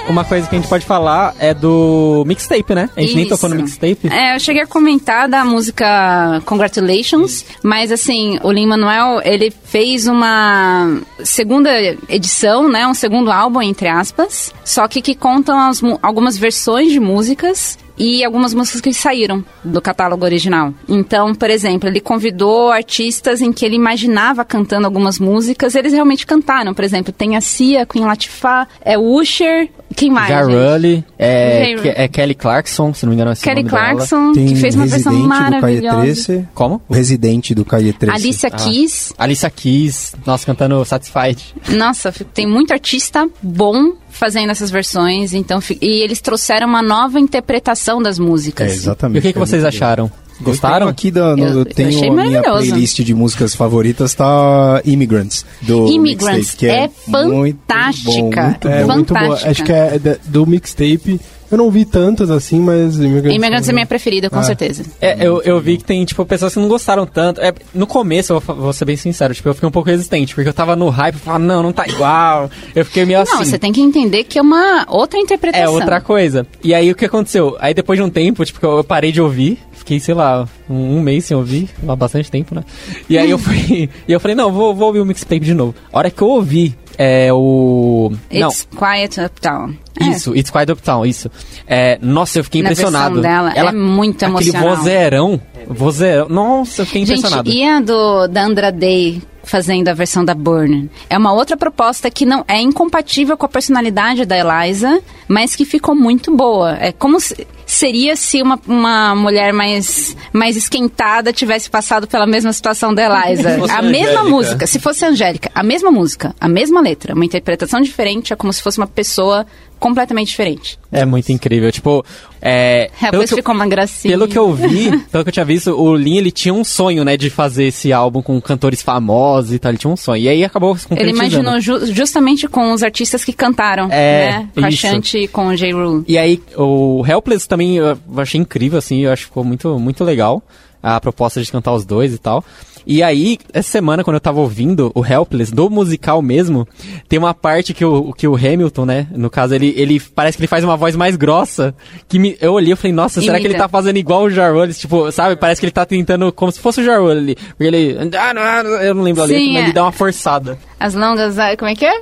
[0.08, 2.90] Uma coisa que a gente pode falar é do mixtape, né?
[2.96, 3.64] A gente nem tocou no Isso.
[3.64, 4.08] mixtape.
[4.12, 11.00] É, eu cheguei a comentar da música Congratulations, mas assim, o Lin-Manuel, ele fez uma
[11.24, 11.70] segunda
[12.08, 17.00] edição, né, um segundo álbum, entre aspas, só que que contam as algumas versões de
[17.00, 20.74] músicas e algumas músicas que saíram do catálogo original.
[20.88, 26.26] Então, por exemplo, ele convidou artistas em que ele imaginava cantando algumas músicas, eles realmente
[26.26, 26.74] cantaram.
[26.74, 30.30] Por exemplo, tem a Cia, Queen Latifah, é o Usher, quem mais?
[30.30, 30.56] Ja gente?
[30.56, 33.64] Rulli, é, é Kelly Clarkson, se não me engano é esse o Kelly.
[33.64, 36.02] Clarkson, que fez uma versão Residente do Calle maravilhosa.
[36.02, 36.48] 13.
[36.54, 36.82] Como?
[36.88, 38.16] O Residente do Calle 13.
[38.16, 39.14] Alicia Keys.
[39.18, 41.56] Alicia Keys, nossa, cantando Satisfied.
[41.70, 48.02] Nossa, tem muito artista bom fazendo essas versões, então e eles trouxeram uma nova interpretação
[48.02, 48.72] das É, músicas.
[48.74, 49.16] exatamente.
[49.18, 50.12] E o que, que É vocês acharam?
[50.40, 50.78] Eu Gostaram?
[50.80, 54.14] tenho aqui da, no- Eu- eu eu tenho achei a minha playlist de músicas favoritas,
[54.14, 58.12] tá Immigrants, do Immigrants Mixtape, que é, é muito fantástica.
[58.12, 58.94] bom, muito É bom.
[58.94, 59.36] muito boa.
[59.44, 61.20] Acho que é do mixtape.
[61.52, 64.44] Eu não vi tantas assim, mas Immigrants, Immigrants é minha preferida, com Ah.
[64.44, 64.84] certeza.
[65.02, 67.42] É, eu, eu vi que tem, tipo, pessoas que não gostaram tanto.
[67.42, 70.36] É, no começo, eu vou, vou ser bem sincero, tipo, eu fiquei um pouco resistente,
[70.36, 72.52] porque eu tava no hype, eu falava, não, não tá igual.
[72.76, 73.46] Eu fiquei meio Não, assim.
[73.46, 75.66] você tem que entender que é uma outra interpretação.
[75.66, 76.46] É outra coisa.
[76.64, 77.58] E aí o que aconteceu?
[77.60, 79.58] Aí depois de um tempo, tipo, eu parei de ouvir.
[79.80, 81.70] Fiquei, sei lá, um, um mês sem ouvir.
[81.88, 82.64] Há bastante tempo, né?
[83.10, 83.90] E aí eu fui.
[84.08, 85.74] e eu falei, não, vou, vou ouvir o mixtape de novo.
[85.92, 88.12] A hora que eu ouvi é o.
[88.32, 89.74] It's Quiet Uptown.
[90.00, 90.04] É.
[90.04, 91.32] Não, isso, It's Quiet Uptown, isso.
[91.66, 93.22] É, nossa, eu fiquei Na impressionado.
[93.22, 94.38] dela, é muito emocional.
[94.62, 95.42] Aquele vozeirão.
[95.68, 96.30] Vozeirão.
[96.30, 97.50] Nossa, eu fiquei Gente, impressionado.
[97.50, 100.90] e a do, da Andra Day fazendo a versão da Burn?
[101.10, 105.66] É uma outra proposta que não é incompatível com a personalidade da Eliza, mas que
[105.66, 106.78] ficou muito boa.
[106.80, 112.52] É como se, seria se uma, uma mulher mais, mais esquentada tivesse passado pela mesma
[112.52, 113.58] situação da Eliza.
[113.72, 114.24] a mesma Angélica.
[114.24, 118.52] música, se fosse Angélica, a mesma música, a mesma letra, uma interpretação diferente, é como
[118.52, 119.46] se fosse uma pessoa
[119.80, 120.78] completamente diferente.
[120.92, 121.72] É muito incrível.
[121.72, 122.06] Tipo,
[122.42, 122.90] é.
[123.02, 124.12] É, pelo que eu- ficou uma gracinha.
[124.14, 127.04] Pelo que eu vi, pelo que eu tinha visto, o Lin ele tinha um sonho,
[127.04, 129.72] né, de fazer esse álbum com cantores famosos e tal.
[129.72, 130.22] Ele tinha um sonho.
[130.24, 134.50] E aí acabou se Ele imaginou ju- justamente com os artistas que cantaram, É, né?
[134.54, 134.78] Com a isso.
[134.80, 135.72] Shanti e com o J.
[135.72, 136.04] Rule.
[136.08, 140.04] E aí, o Helpless também eu achei incrível, assim, eu acho que ficou muito, muito
[140.04, 140.44] legal
[140.82, 142.44] a proposta de cantar os dois e tal.
[142.86, 146.68] E aí, essa semana, quando eu tava ouvindo o Helpless, do musical mesmo,
[147.08, 150.42] tem uma parte que o, que o Hamilton, né, no caso, ele, ele parece que
[150.42, 151.74] ele faz uma voz mais grossa,
[152.08, 153.64] que me, eu olhei e falei, nossa, será que ele Imita.
[153.64, 154.80] tá fazendo igual o Jarulles?
[154.80, 157.36] Tipo, sabe, parece que ele tá tentando, como se fosse o Jarulles ali.
[157.36, 159.64] Porque ele, ah, não, ah, não, eu não lembro a Sim, letra, mas é.
[159.66, 160.58] ele dá uma forçada.
[160.80, 161.36] As longas.
[161.58, 162.02] Como é que é?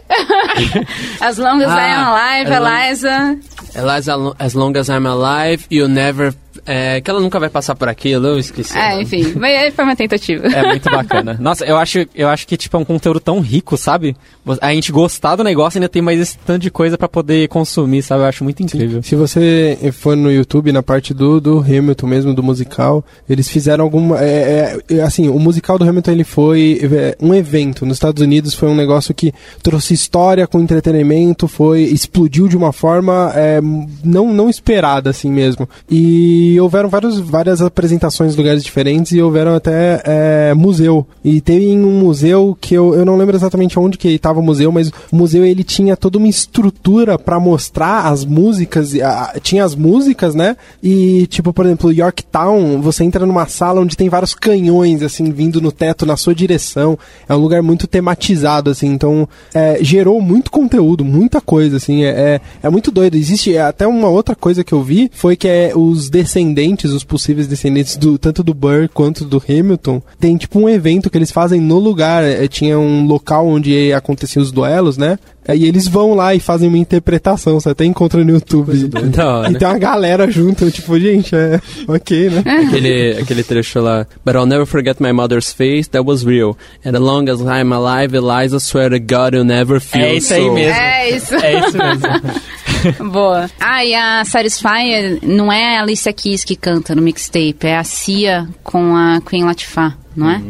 [1.19, 3.39] As longas Ah, I am alive, Eliza.
[3.75, 6.33] Eliza, as long as I'm alive, you never...
[6.65, 8.77] É, que ela nunca vai passar por aquilo, eu esqueci.
[8.77, 10.47] É, enfim, mas foi uma tentativa.
[10.47, 11.37] É muito bacana.
[11.41, 14.15] Nossa, eu acho, eu acho que tipo, é um conteúdo tão rico, sabe?
[14.61, 18.01] A gente gostar do negócio ainda tem mais esse tanto de coisa pra poder consumir,
[18.01, 18.21] sabe?
[18.21, 19.03] Eu acho muito incrível.
[19.03, 23.83] Se você for no YouTube, na parte do, do Hamilton mesmo, do musical, eles fizeram
[23.83, 24.19] alguma...
[24.23, 27.85] é, é, é, assim, o musical do Hamilton, ele foi é, um evento.
[27.85, 31.81] Nos Estados Unidos foi um negócio que trouxe história com entretenimento, foi...
[31.81, 33.59] explodiu de uma forma é,
[34.03, 35.67] não, não esperada, assim mesmo.
[35.89, 41.05] E houveram vários, várias apresentações em lugares diferentes e houveram até é, museu.
[41.23, 44.71] E teve um museu que eu, eu não lembro exatamente onde que estava o museu,
[44.71, 49.63] mas o museu ele tinha toda uma estrutura para mostrar as músicas, e a- tinha
[49.63, 50.55] as músicas, né?
[50.81, 55.61] E tipo, por exemplo, Yorktown, você entra numa sala onde tem vários canhões assim vindo
[55.61, 56.97] no teto na sua direção.
[57.27, 62.09] É um lugar muito tematizado assim, então é, gerou muito conteúdo, muita coisa assim, é,
[62.09, 63.15] é, é muito doido.
[63.15, 67.47] Existe até uma outra coisa que eu vi foi que é os descendentes, os possíveis
[67.47, 71.59] descendentes do tanto do Burr quanto do Hamilton, tem tipo um evento que eles fazem
[71.59, 72.23] no lugar.
[72.23, 75.17] É, tinha um local onde aconteciam os duelos, né?
[75.47, 78.73] Aí eles vão lá e fazem uma interpretação, você até encontra no YouTube.
[78.89, 79.51] Da hora.
[79.51, 82.43] E tem uma galera junto, tipo, gente, é ok, né?
[82.67, 84.05] aquele, aquele trecho lá.
[84.25, 86.57] But I'll never forget my mother's face, that was real.
[86.85, 90.33] And as long as I'm alive, Eliza, swear to God you'll never feel É isso
[90.33, 90.53] aí so.
[90.53, 90.73] mesmo.
[90.73, 91.35] É isso.
[91.35, 92.41] É isso mesmo.
[93.11, 93.49] Boa.
[93.59, 97.83] Ah, e a Satisfyer não é a Alicia Keys que canta no mixtape, é a
[97.83, 100.41] Cia com a Queen Latifah, não é?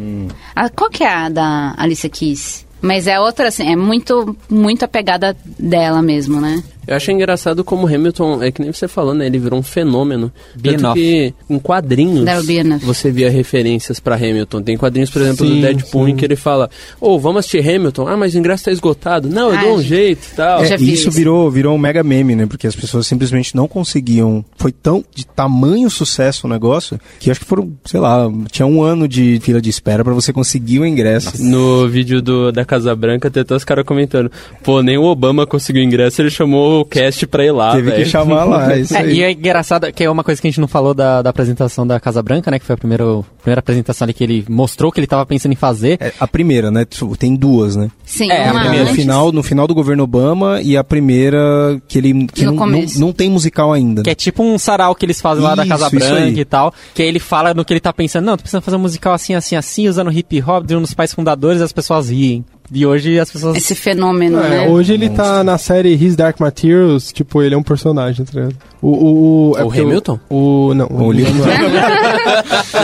[0.54, 2.66] Ah, qual que é a da Alicia Keys?
[2.80, 6.62] Mas é outra, assim, é muito, muito a pegada dela mesmo, né?
[6.88, 9.26] Eu acho engraçado como o Hamilton, é que nem você falou, né?
[9.26, 10.32] Ele virou um fenômeno.
[10.62, 12.24] Tanto que em quadrinhos
[12.82, 14.62] você via referências pra Hamilton.
[14.62, 16.12] Tem quadrinhos, por exemplo, Sim, do Deadpool, sim.
[16.12, 16.70] em que ele fala:
[17.00, 18.08] Ô, vamos assistir Hamilton?
[18.08, 19.28] Ah, mas o ingresso tá esgotado.
[19.28, 20.64] Não, eu Ah, dou um já- jeito e tal.
[20.64, 21.10] É, e isso isso.
[21.10, 22.46] virou, virou um mega meme, né?
[22.46, 24.42] Porque as pessoas simplesmente não conseguiam.
[24.56, 28.82] Foi tão de tamanho sucesso o negócio que acho que foram, sei lá, tinha um
[28.82, 31.42] ano de fila de espera pra você conseguir o ingresso.
[31.44, 34.30] No vídeo do, da Casa Branca, tem até os caras comentando:
[34.62, 37.72] pô, nem o Obama conseguiu ingresso, ele chamou o cast pra ir lá.
[37.72, 40.40] Teve que velho." chamar lá, é isso É, e é engraçado, que é uma coisa
[40.40, 42.58] que a gente não falou da, da apresentação da Casa Branca, né?
[42.58, 43.04] Que foi a primeira,
[43.42, 45.98] primeira apresentação ali que ele mostrou que ele tava pensando em fazer.
[46.00, 46.86] É, a primeira, né?
[47.18, 47.90] Tem duas, né?
[48.04, 48.96] Sim, É, a uma No primeira, antes.
[48.96, 53.12] final, no final do governo Obama e a primeira que ele que não, não, não
[53.12, 54.02] tem musical ainda.
[54.02, 56.44] Que é tipo um sarau que eles fazem lá da Isso, Casa isso Branca e
[56.44, 56.72] tal.
[56.94, 59.12] Que aí ele fala no que ele tá pensando, não, tô precisando fazer um musical
[59.12, 62.44] assim, assim, assim, usando hip hop de um dos pais fundadores, as pessoas riem.
[62.72, 63.56] E hoje as pessoas.
[63.56, 64.68] Esse fenômeno, É, né?
[64.68, 68.56] hoje ele tá na série His Dark Materials, tipo, ele é um personagem, tá ligado?
[68.82, 70.20] O, o, o, é O Hamilton?
[70.28, 71.24] O, não, o, O Lee-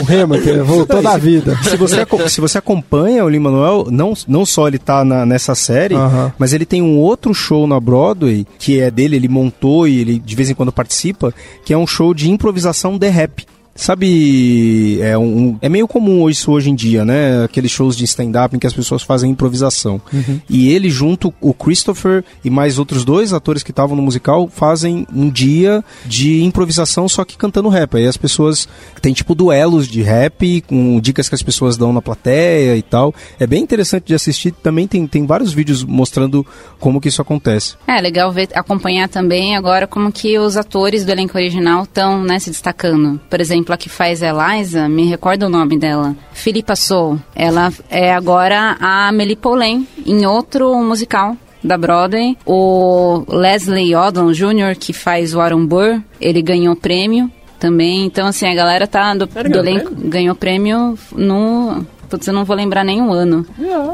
[0.01, 1.57] o Hamilton, ele voltou da vida.
[1.63, 5.95] Se você, se você acompanha o Lin-Manuel, não, não só ele tá na- nessa série,
[5.95, 6.33] Aham.
[6.37, 10.19] mas ele tem um outro show na Broadway, que é dele, ele montou e ele
[10.19, 11.33] de vez em quando participa,
[11.63, 13.45] que é um show de improvisação de rap.
[13.77, 17.43] Sabe, é, um, é meio comum isso hoje em dia, né?
[17.43, 20.01] Aqueles shows de stand-up em que as pessoas fazem improvisação.
[20.49, 25.05] E ele, junto o Christopher e mais outros dois atores que estavam no musical, fazem
[25.13, 27.97] um dia de improvisação, só que cantando rap.
[27.97, 28.65] Aí as pessoas
[29.01, 33.13] tem tipo duelos de rap, com dicas que as pessoas dão na plateia e tal.
[33.37, 34.51] É bem interessante de assistir.
[34.51, 36.45] Também tem, tem vários vídeos mostrando
[36.79, 37.75] como que isso acontece.
[37.87, 42.39] É legal ver, acompanhar também agora como que os atores do elenco original estão né,
[42.39, 43.19] se destacando.
[43.29, 46.15] Por exemplo, a que faz Eliza, me recorda o nome dela.
[46.33, 47.19] Philippa Soul.
[47.35, 52.37] Ela é agora a Amelie Poulain em outro musical da Broadway.
[52.45, 58.05] O Leslie Odom Jr., que faz o Aaron Burr, ele ganhou prêmio também.
[58.05, 61.85] Então, assim, a galera tá do, do ganhou elenco ganhou prêmio no...
[62.07, 63.43] Putz, eu não vou lembrar nenhum ano.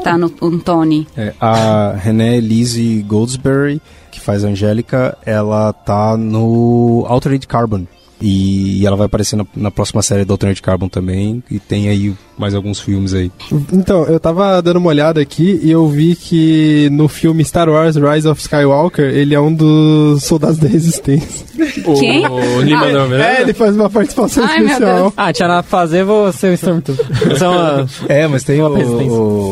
[0.04, 1.08] Tá no, no Tony.
[1.16, 7.86] É, a René Elise Goldsberry, que faz a Angélica, ela tá no Altered Carbon.
[8.22, 11.42] E ela vai aparecer na, na próxima série do Altered Carbon também.
[11.50, 13.30] E tem aí mais alguns filmes aí.
[13.72, 17.94] Então, eu tava dando uma olhada aqui e eu vi que no filme Star Wars
[17.96, 21.46] Rise of Skywalker, ele é um dos soldados da resistência.
[21.98, 22.26] Quem?
[22.26, 23.24] O Lin-Manuel Miranda?
[23.38, 25.12] É, ele faz uma participação Ai, especial.
[25.16, 27.06] Ah, tinha nada pra fazer, vou ser o Stormtrooper.
[27.42, 28.66] É uma- É, mas tem o,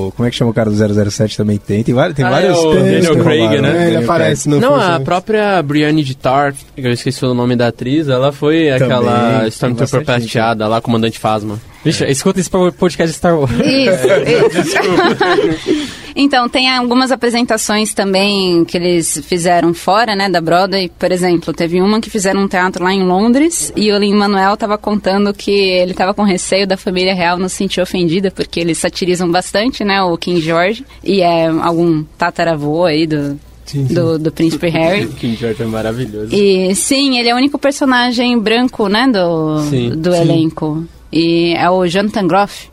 [0.08, 1.58] o- Como é que chama o cara do 007 também?
[1.58, 2.56] Tem, tem, vários, tem Ah, vários.
[2.56, 3.84] é o tem- Daniel tem Craig, né?
[3.84, 7.54] É, ele aparece no Não, a própria Brienne de Tart, que eu esqueci o nome
[7.56, 11.58] da atriz, ela foi aquela tem Stormtrooper prateada lá, comandante Phasma.
[11.82, 13.52] Vixe, escuta esse podcast de Star Wars.
[13.52, 15.92] Isso, isso.
[16.14, 20.90] então, tem algumas apresentações também que eles fizeram fora, né, da Broadway.
[20.98, 24.76] Por exemplo, teve uma que fizeram um teatro lá em Londres e o Lin-Manuel estava
[24.76, 28.76] contando que ele estava com receio da família real não se sentir ofendida, porque eles
[28.76, 30.84] satirizam bastante, né, o King George.
[31.02, 33.94] E é algum tataravô aí do, Sim, sim.
[33.94, 35.06] do, do príncipe Harry.
[35.18, 36.34] King George é maravilhoso.
[36.34, 40.84] E sim, ele é o único personagem branco, né, do, Sim, do elenco.
[41.12, 42.70] E é o Jonathan Groff,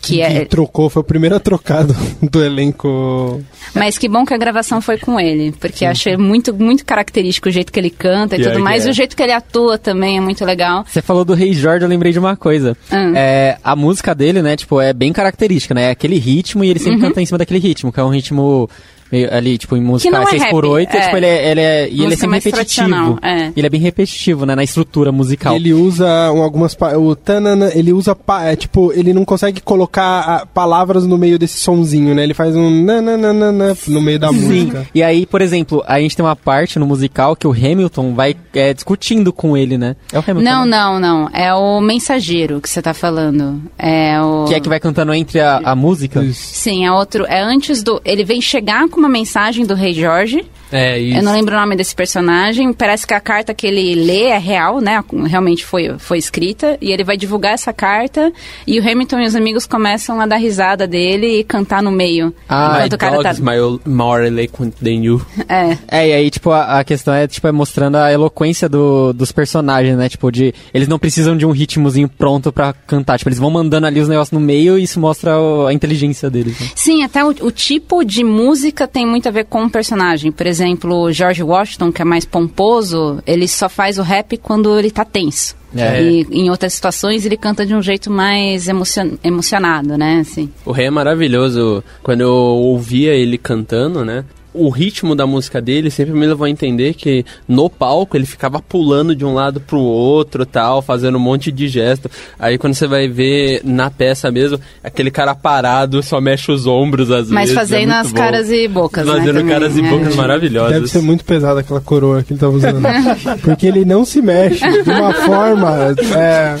[0.00, 0.44] que é...
[0.44, 1.84] trocou, foi o primeiro a trocar
[2.22, 3.40] do, elenco.
[3.74, 7.48] Mas que bom que a gravação foi com ele, porque eu achei muito, muito característico
[7.48, 8.84] o jeito que ele canta e Pior tudo que mais.
[8.84, 8.88] é.
[8.88, 10.84] E o jeito que ele atua também é muito legal.
[10.86, 12.76] Você falou do Rei Jorge, eu lembrei de uma coisa.
[12.92, 13.12] Hum.
[13.14, 15.84] É, a música dele, né, tipo, é bem característica, né?
[15.84, 18.68] É aquele ritmo e ele sempre canta em cima daquele ritmo, que é um ritmo
[19.10, 21.00] meio ali, tipo, em música não é 6 por rap, 8 é.
[21.00, 22.88] tipo, ele é, ele é, e ele é sempre mais repetitivo.
[22.88, 23.52] tradicional, é.
[23.56, 25.54] Ele é bem repetitivo, né, na estrutura musical.
[25.54, 26.76] Ele usa um, algumas.
[26.98, 28.14] O tanana, ele usa.
[28.14, 32.22] pa- É, tipo, ele não consegue colocar ah, palavras no meio desse sonzinho, né?
[32.22, 34.34] Ele faz um nananana no meio da Sim.
[34.34, 34.86] música.
[34.94, 38.34] E aí, por exemplo, a gente tem uma parte no musical que o Hamilton vai
[38.54, 39.96] é, discutindo com ele, né?
[40.12, 40.42] É o Hamilton.
[40.50, 40.76] Não, né?
[40.76, 41.30] não, não.
[41.32, 43.60] É o mensageiro que você tá falando.
[43.78, 44.44] É o.
[44.46, 46.24] Que é que vai cantando entre a, a música.
[46.32, 47.24] Sim, é outro.
[47.26, 48.00] É antes do.
[48.04, 50.44] Ele vem chegar com uma mensagem do Rei Jorge.
[50.72, 51.18] É, isso.
[51.18, 52.72] Eu não lembro o nome desse personagem.
[52.72, 55.02] Parece que a carta que ele lê é real, né?
[55.26, 56.76] Realmente foi, foi escrita.
[56.80, 58.32] E ele vai divulgar essa carta.
[58.66, 62.32] E o Hamilton e os amigos começam a dar risada dele e cantar no meio.
[62.48, 63.34] Ah, My enquanto o cara tá.
[63.34, 65.20] my- more eloquent than you.
[65.48, 65.76] É.
[65.88, 69.32] É, e aí, tipo, a, a questão é, tipo, é mostrando a eloquência do- dos
[69.32, 70.08] personagens, né?
[70.08, 70.54] Tipo, de...
[70.72, 73.18] Eles não precisam de um ritmozinho pronto pra cantar.
[73.18, 76.30] Tipo, eles vão mandando ali os negócios no meio e isso mostra o- a inteligência
[76.30, 76.58] deles.
[76.60, 76.68] né?
[76.76, 80.30] Sim, até o, o tipo de música tem muito a ver com o personagem.
[80.30, 84.78] Por exemplo, o George Washington, que é mais pomposo, ele só faz o rap quando
[84.78, 85.54] ele tá tenso.
[85.76, 86.02] É.
[86.02, 90.18] E em outras situações ele canta de um jeito mais emocion- emocionado, né?
[90.20, 90.50] Assim.
[90.64, 91.84] O rei é maravilhoso.
[92.02, 94.24] Quando eu ouvia ele cantando, né?
[94.52, 98.60] O ritmo da música dele sempre me levou a entender que no palco ele ficava
[98.60, 102.10] pulando de um lado pro outro tal, fazendo um monte de gesto.
[102.38, 107.10] Aí quando você vai ver na peça mesmo, aquele cara parado só mexe os ombros
[107.10, 107.56] às Mas vezes.
[107.56, 108.18] é fazendo muito as bom.
[108.18, 109.90] caras e bocas, né, Fazendo também, caras e é.
[109.90, 110.72] bocas maravilhosas.
[110.72, 112.80] Deve ser muito pesada aquela coroa que ele tava usando.
[113.42, 115.94] Porque ele não se mexe de uma forma.
[116.16, 116.56] É,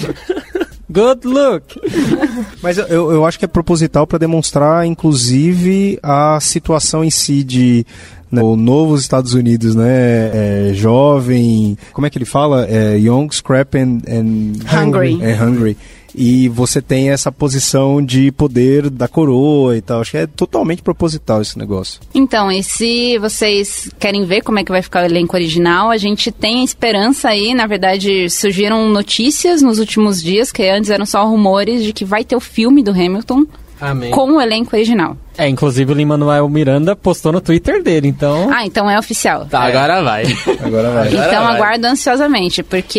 [0.90, 1.80] Good look!
[2.60, 7.86] Mas eu, eu acho que é proposital para demonstrar, inclusive, a situação em si de
[8.30, 10.70] né, o novo Estados Unidos, né?
[10.70, 12.66] é, jovem, como é que ele fala?
[12.68, 15.18] É, young, scrap and, and Hungry.
[15.22, 15.76] É hungry.
[16.14, 20.00] E você tem essa posição de poder da coroa e tal.
[20.00, 22.00] Acho que é totalmente proposital esse negócio.
[22.14, 25.96] Então, e se vocês querem ver como é que vai ficar o elenco original, a
[25.96, 27.54] gente tem esperança aí.
[27.54, 32.24] Na verdade, surgiram notícias nos últimos dias, que antes eram só rumores, de que vai
[32.24, 33.46] ter o filme do Hamilton
[33.80, 34.10] Amém.
[34.10, 35.16] com o elenco original.
[35.40, 38.50] É, inclusive o Lin-Manuel Miranda postou no Twitter dele, então...
[38.52, 39.46] Ah, então é oficial.
[39.46, 40.24] Tá, agora vai.
[40.62, 41.08] Agora vai.
[41.08, 41.56] Então vai.
[41.56, 42.98] aguardo ansiosamente, porque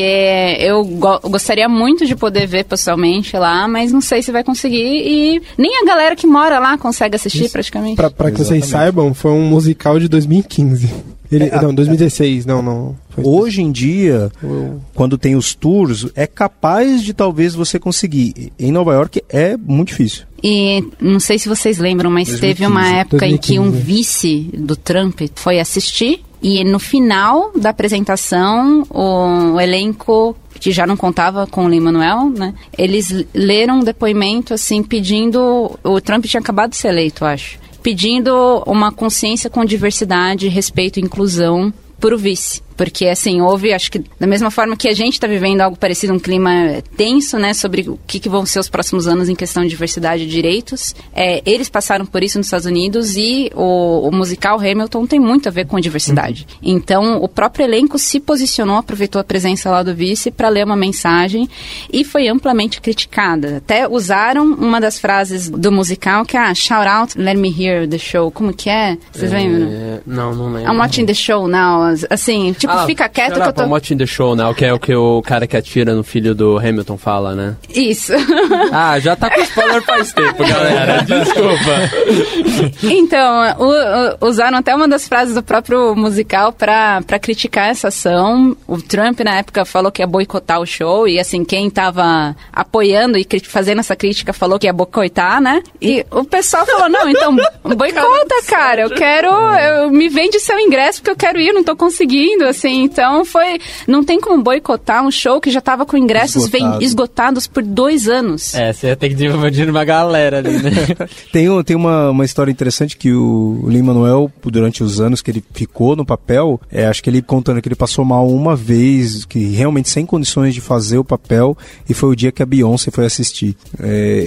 [0.60, 4.82] eu go- gostaria muito de poder ver pessoalmente lá, mas não sei se vai conseguir
[4.82, 7.96] e nem a galera que mora lá consegue assistir praticamente.
[7.96, 10.90] pra, pra que vocês saibam, foi um musical de 2015.
[11.32, 12.96] Ele, não, 2016, não, não.
[13.10, 18.52] Foi Hoje em dia, Eu- quando tem os tours, é capaz de talvez você conseguir.
[18.60, 20.24] Em Nova York é muito difícil.
[20.44, 23.86] E não sei se vocês lembram, mas 2015, teve uma época em que um 2015.
[23.86, 30.98] vice do Trump foi assistir e no final da apresentação o, elenco que já não
[30.98, 32.54] contava com o Lin-Manuel, né?
[32.78, 38.64] Eles leram um depoimento assim pedindo o Trump tinha acabado de ser eleito, acho, pedindo
[38.66, 42.62] uma consciência com diversidade, respeito e inclusão para o vice.
[42.82, 46.14] Porque, assim, houve, acho que da mesma forma que a gente está vivendo algo parecido,
[46.14, 49.62] um clima tenso, né, sobre o que, que vão ser os próximos anos em questão
[49.62, 54.12] de diversidade e direitos, é, eles passaram por isso nos Estados Unidos e o, o
[54.12, 56.48] musical Hamilton tem muito a ver com diversidade.
[56.60, 60.76] Então, o próprio elenco se posicionou, aproveitou a presença lá do vice para ler uma
[60.76, 61.48] mensagem
[61.94, 63.58] e foi amplamente criticada.
[63.58, 67.88] Até usaram uma das frases do musical que é ah, shout out, let me hear
[67.88, 68.32] the show.
[68.32, 68.98] Como que é?
[69.12, 69.68] Vocês lembram?
[69.72, 70.74] É, não, não lembro.
[70.74, 71.94] I'm watching the show now.
[72.10, 73.66] Assim, tipo, Ah, fica quieto que eu tô.
[73.66, 76.58] Watching the show now, que é o que o cara que atira no filho do
[76.58, 77.56] Hamilton fala, né?
[77.74, 78.14] Isso.
[78.74, 81.02] Ah, já tá com spoiler faz tempo, galera.
[81.04, 82.82] Desculpa.
[82.84, 87.90] então, o- o- usaram até uma das frases do próprio musical pra, pra criticar essa
[87.90, 88.56] ação.
[88.68, 91.08] O Trump, na época, falou que ia boicotar o show.
[91.08, 95.62] E, assim, quem tava apoiando e fazendo essa crítica falou que ia boicotar, né?
[95.82, 98.82] E o pessoal falou: não, então boicota, cara.
[98.82, 99.28] Eu quero.
[99.30, 102.84] Eu, me vende seu ingresso porque eu quero ir, não tô conseguindo, assim.
[102.84, 103.60] Então, foi.
[103.88, 106.84] Não tem como boicotar um show que já tava com ingressos Esgotado.
[106.84, 108.54] esgotados por dois anos.
[108.56, 110.72] É, você ia ter que dividir uma galera ali, né?
[111.32, 115.44] Tem, um- tem uma, uma história interessante que o Lin-Manuel, durante os anos que ele
[115.54, 119.40] ficou no papel, é, acho que ele contando que ele passou mal uma vez, que
[119.50, 121.58] realmente sem condições de fazer o papel,
[121.90, 123.56] e foi o dia que a Beyoncé foi assistir.
[123.80, 124.26] É,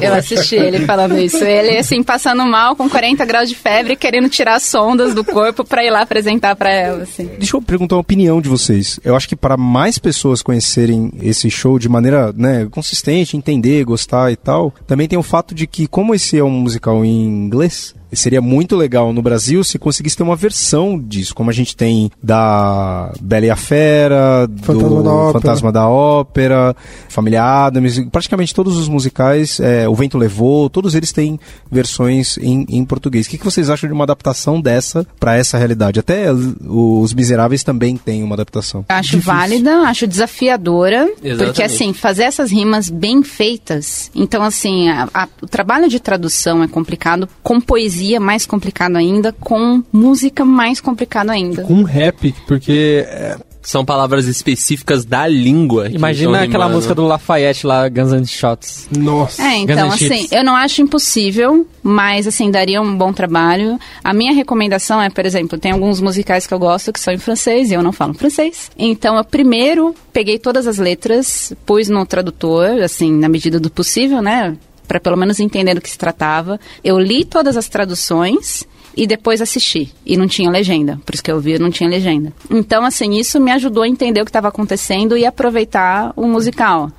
[0.02, 1.42] Eu assisti ele falando isso.
[1.44, 5.84] Ele, assim, passando mal, com 40 graus de febre, querendo tirar sondas do corpo pra
[5.84, 7.26] ir lá apresentar pra ela, assim.
[7.38, 9.00] Deixa eu perguntar a opinião de vocês.
[9.04, 14.30] Eu acho que para mais pessoas conhecerem esse show de maneira né, consistente, entender, gostar
[14.30, 17.94] e tal, também tem o fato de que, como esse é um musical em inglês,
[18.14, 22.10] seria muito legal no Brasil se conseguisse ter uma versão disso, como a gente tem
[22.22, 25.32] da Bela e a Fera, Fantasma do da Ópera.
[25.40, 26.76] Fantasma da Ópera,
[27.08, 31.38] Família Adams, praticamente todos os musicais, é, O Vento Levou, todos eles têm
[31.70, 33.26] versões em, em português.
[33.26, 36.00] O que, que vocês acham de uma adaptação dessa para essa realidade?
[36.00, 38.84] Até Os Miseráveis também têm uma adaptação.
[38.88, 41.44] Acho válida, acho desafiadora, Exatamente.
[41.46, 46.62] porque assim, fazer essas rimas bem feitas, então assim, a- a- o trabalho de tradução
[46.62, 51.62] é complicado, com poesia mais complicado ainda, com música mais complicado ainda.
[51.62, 55.88] Com rap, porque é, São palavras específicas da língua.
[55.88, 56.74] Imagina aquela rimando.
[56.74, 58.88] música do Lafayette lá, Guns N' Shots.
[58.94, 59.42] nossa.
[59.42, 60.32] É, então, assim, Chips.
[60.32, 63.78] eu não acho impossível, mas, assim, daria um bom trabalho.
[64.02, 67.18] A minha recomendação é, por exemplo, tem alguns musicais que eu gosto que são em
[67.18, 68.70] francês e eu não falo francês.
[68.76, 74.20] Então, eu primeiro peguei todas as letras, pus no tradutor, assim, na medida do possível,
[74.20, 74.54] né?
[74.86, 76.60] Pra pelo menos entender do que se tratava.
[76.82, 78.66] Eu li todas as traduções
[78.96, 79.92] e depois assisti.
[80.04, 81.00] E não tinha legenda.
[81.04, 82.32] Por isso que eu vi, não tinha legenda.
[82.50, 86.90] Então, assim, isso me ajudou a entender o que estava acontecendo e aproveitar o musical.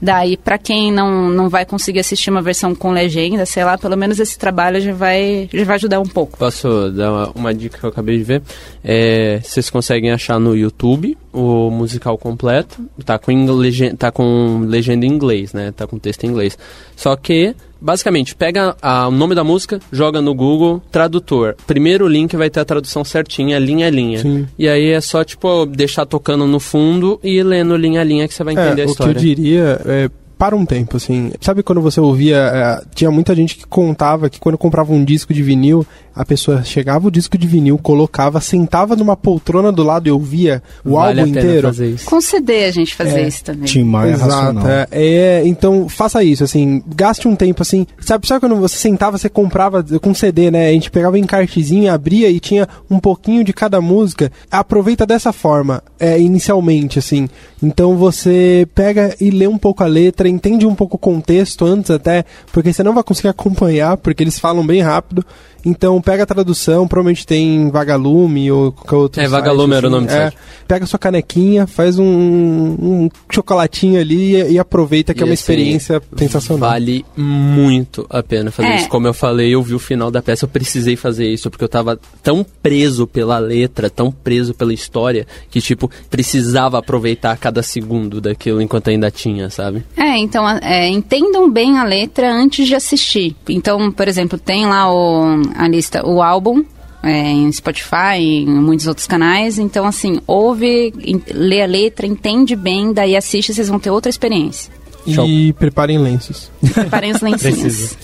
[0.00, 3.96] Daí, pra quem não, não vai conseguir assistir uma versão com legenda, sei lá, pelo
[3.96, 6.38] menos esse trabalho já vai, já vai ajudar um pouco.
[6.38, 8.42] Posso dar uma, uma dica que eu acabei de ver?
[8.84, 12.84] É, vocês conseguem achar no YouTube o musical completo.
[13.04, 15.72] Tá com, em legen- tá com legenda em inglês, né?
[15.72, 16.56] Tá com texto em inglês.
[16.96, 17.54] Só que
[17.86, 21.54] basicamente, pega a- o nome da música, joga no Google, tradutor.
[21.66, 24.18] Primeiro link vai ter a tradução certinha, linha a linha.
[24.18, 24.46] Sim.
[24.58, 28.34] E aí é só, tipo, deixar tocando no fundo e lendo linha a linha que
[28.34, 29.14] você vai entender É, a o que eu história.
[29.14, 31.32] diria é para um tempo, assim.
[31.40, 32.36] Sabe quando você ouvia.
[32.36, 35.86] é, tinha muita gente que contava que quando comprava um disco de vinil,
[36.16, 40.62] a pessoa chegava o disco de vinil, colocava, sentava numa poltrona do lado e ouvia
[40.84, 41.68] o vale álbum a pena inteiro.
[41.68, 42.06] fazer isso.
[42.06, 43.64] Com CD a gente fazia É, isso também.
[43.64, 44.66] Tim Maia Exato, racional.
[44.66, 47.86] é, é, então faça isso, assim, gaste um tempo assim.
[48.00, 50.68] Sabe, sabe quando você sentava, você comprava com CD, né?
[50.68, 54.32] A gente pegava em cartezinho, abria e tinha um pouquinho de cada música.
[54.50, 57.28] Aproveita dessa forma, é, inicialmente, assim.
[57.62, 61.90] Então você pega e lê um pouco a letra, entende um pouco o contexto antes
[61.90, 65.24] até, porque você não vai conseguir acompanhar, porque eles falam bem rápido.
[65.64, 69.90] Então pega a tradução, provavelmente tem Vagalume ou qualquer outro É, site, Vagalume era o
[69.90, 70.36] nome do é, site.
[70.68, 75.32] Pega sua canequinha, faz um, um chocolatinho ali e, e aproveita que E é uma
[75.34, 76.70] assim, experiência sensacional.
[76.70, 78.76] Vale muito a pena fazer É.
[78.76, 78.88] isso.
[78.88, 81.68] Como eu falei, eu vi o final da peça, eu precisei fazer isso, porque eu
[81.68, 88.20] tava tão preso pela letra, tão preso pela história, que, tipo, precisava aproveitar cada segundo
[88.20, 89.82] daquilo enquanto ainda tinha, sabe?
[89.96, 93.34] É, então é, entendam bem a letra antes de assistir.
[93.48, 96.64] Então, por exemplo, tem lá o, a lista, o álbum.
[97.02, 99.58] é, em Spotify, em muitos outros canais.
[99.58, 100.92] Então, assim, ouve,
[101.32, 104.72] lê a letra, entende bem, daí assiste, vocês vão ter outra experiência.
[105.06, 106.50] E preparem lenços.
[106.74, 107.96] Preparem os lencinhos.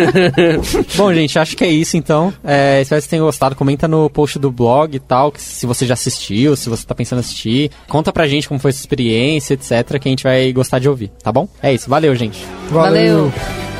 [0.96, 2.32] Bom, gente, acho que é isso então.
[2.42, 3.54] É, espero que vocês tenham gostado.
[3.54, 6.94] Comenta no post do blog e tal, que se você já assistiu, se você tá
[6.94, 7.70] pensando em assistir.
[7.86, 11.10] Conta pra gente como foi sua experiência, etc, que a gente vai gostar de ouvir,
[11.22, 11.46] tá bom?
[11.62, 12.42] É isso, valeu, gente.
[12.70, 13.24] Valeu.
[13.26, 13.79] What's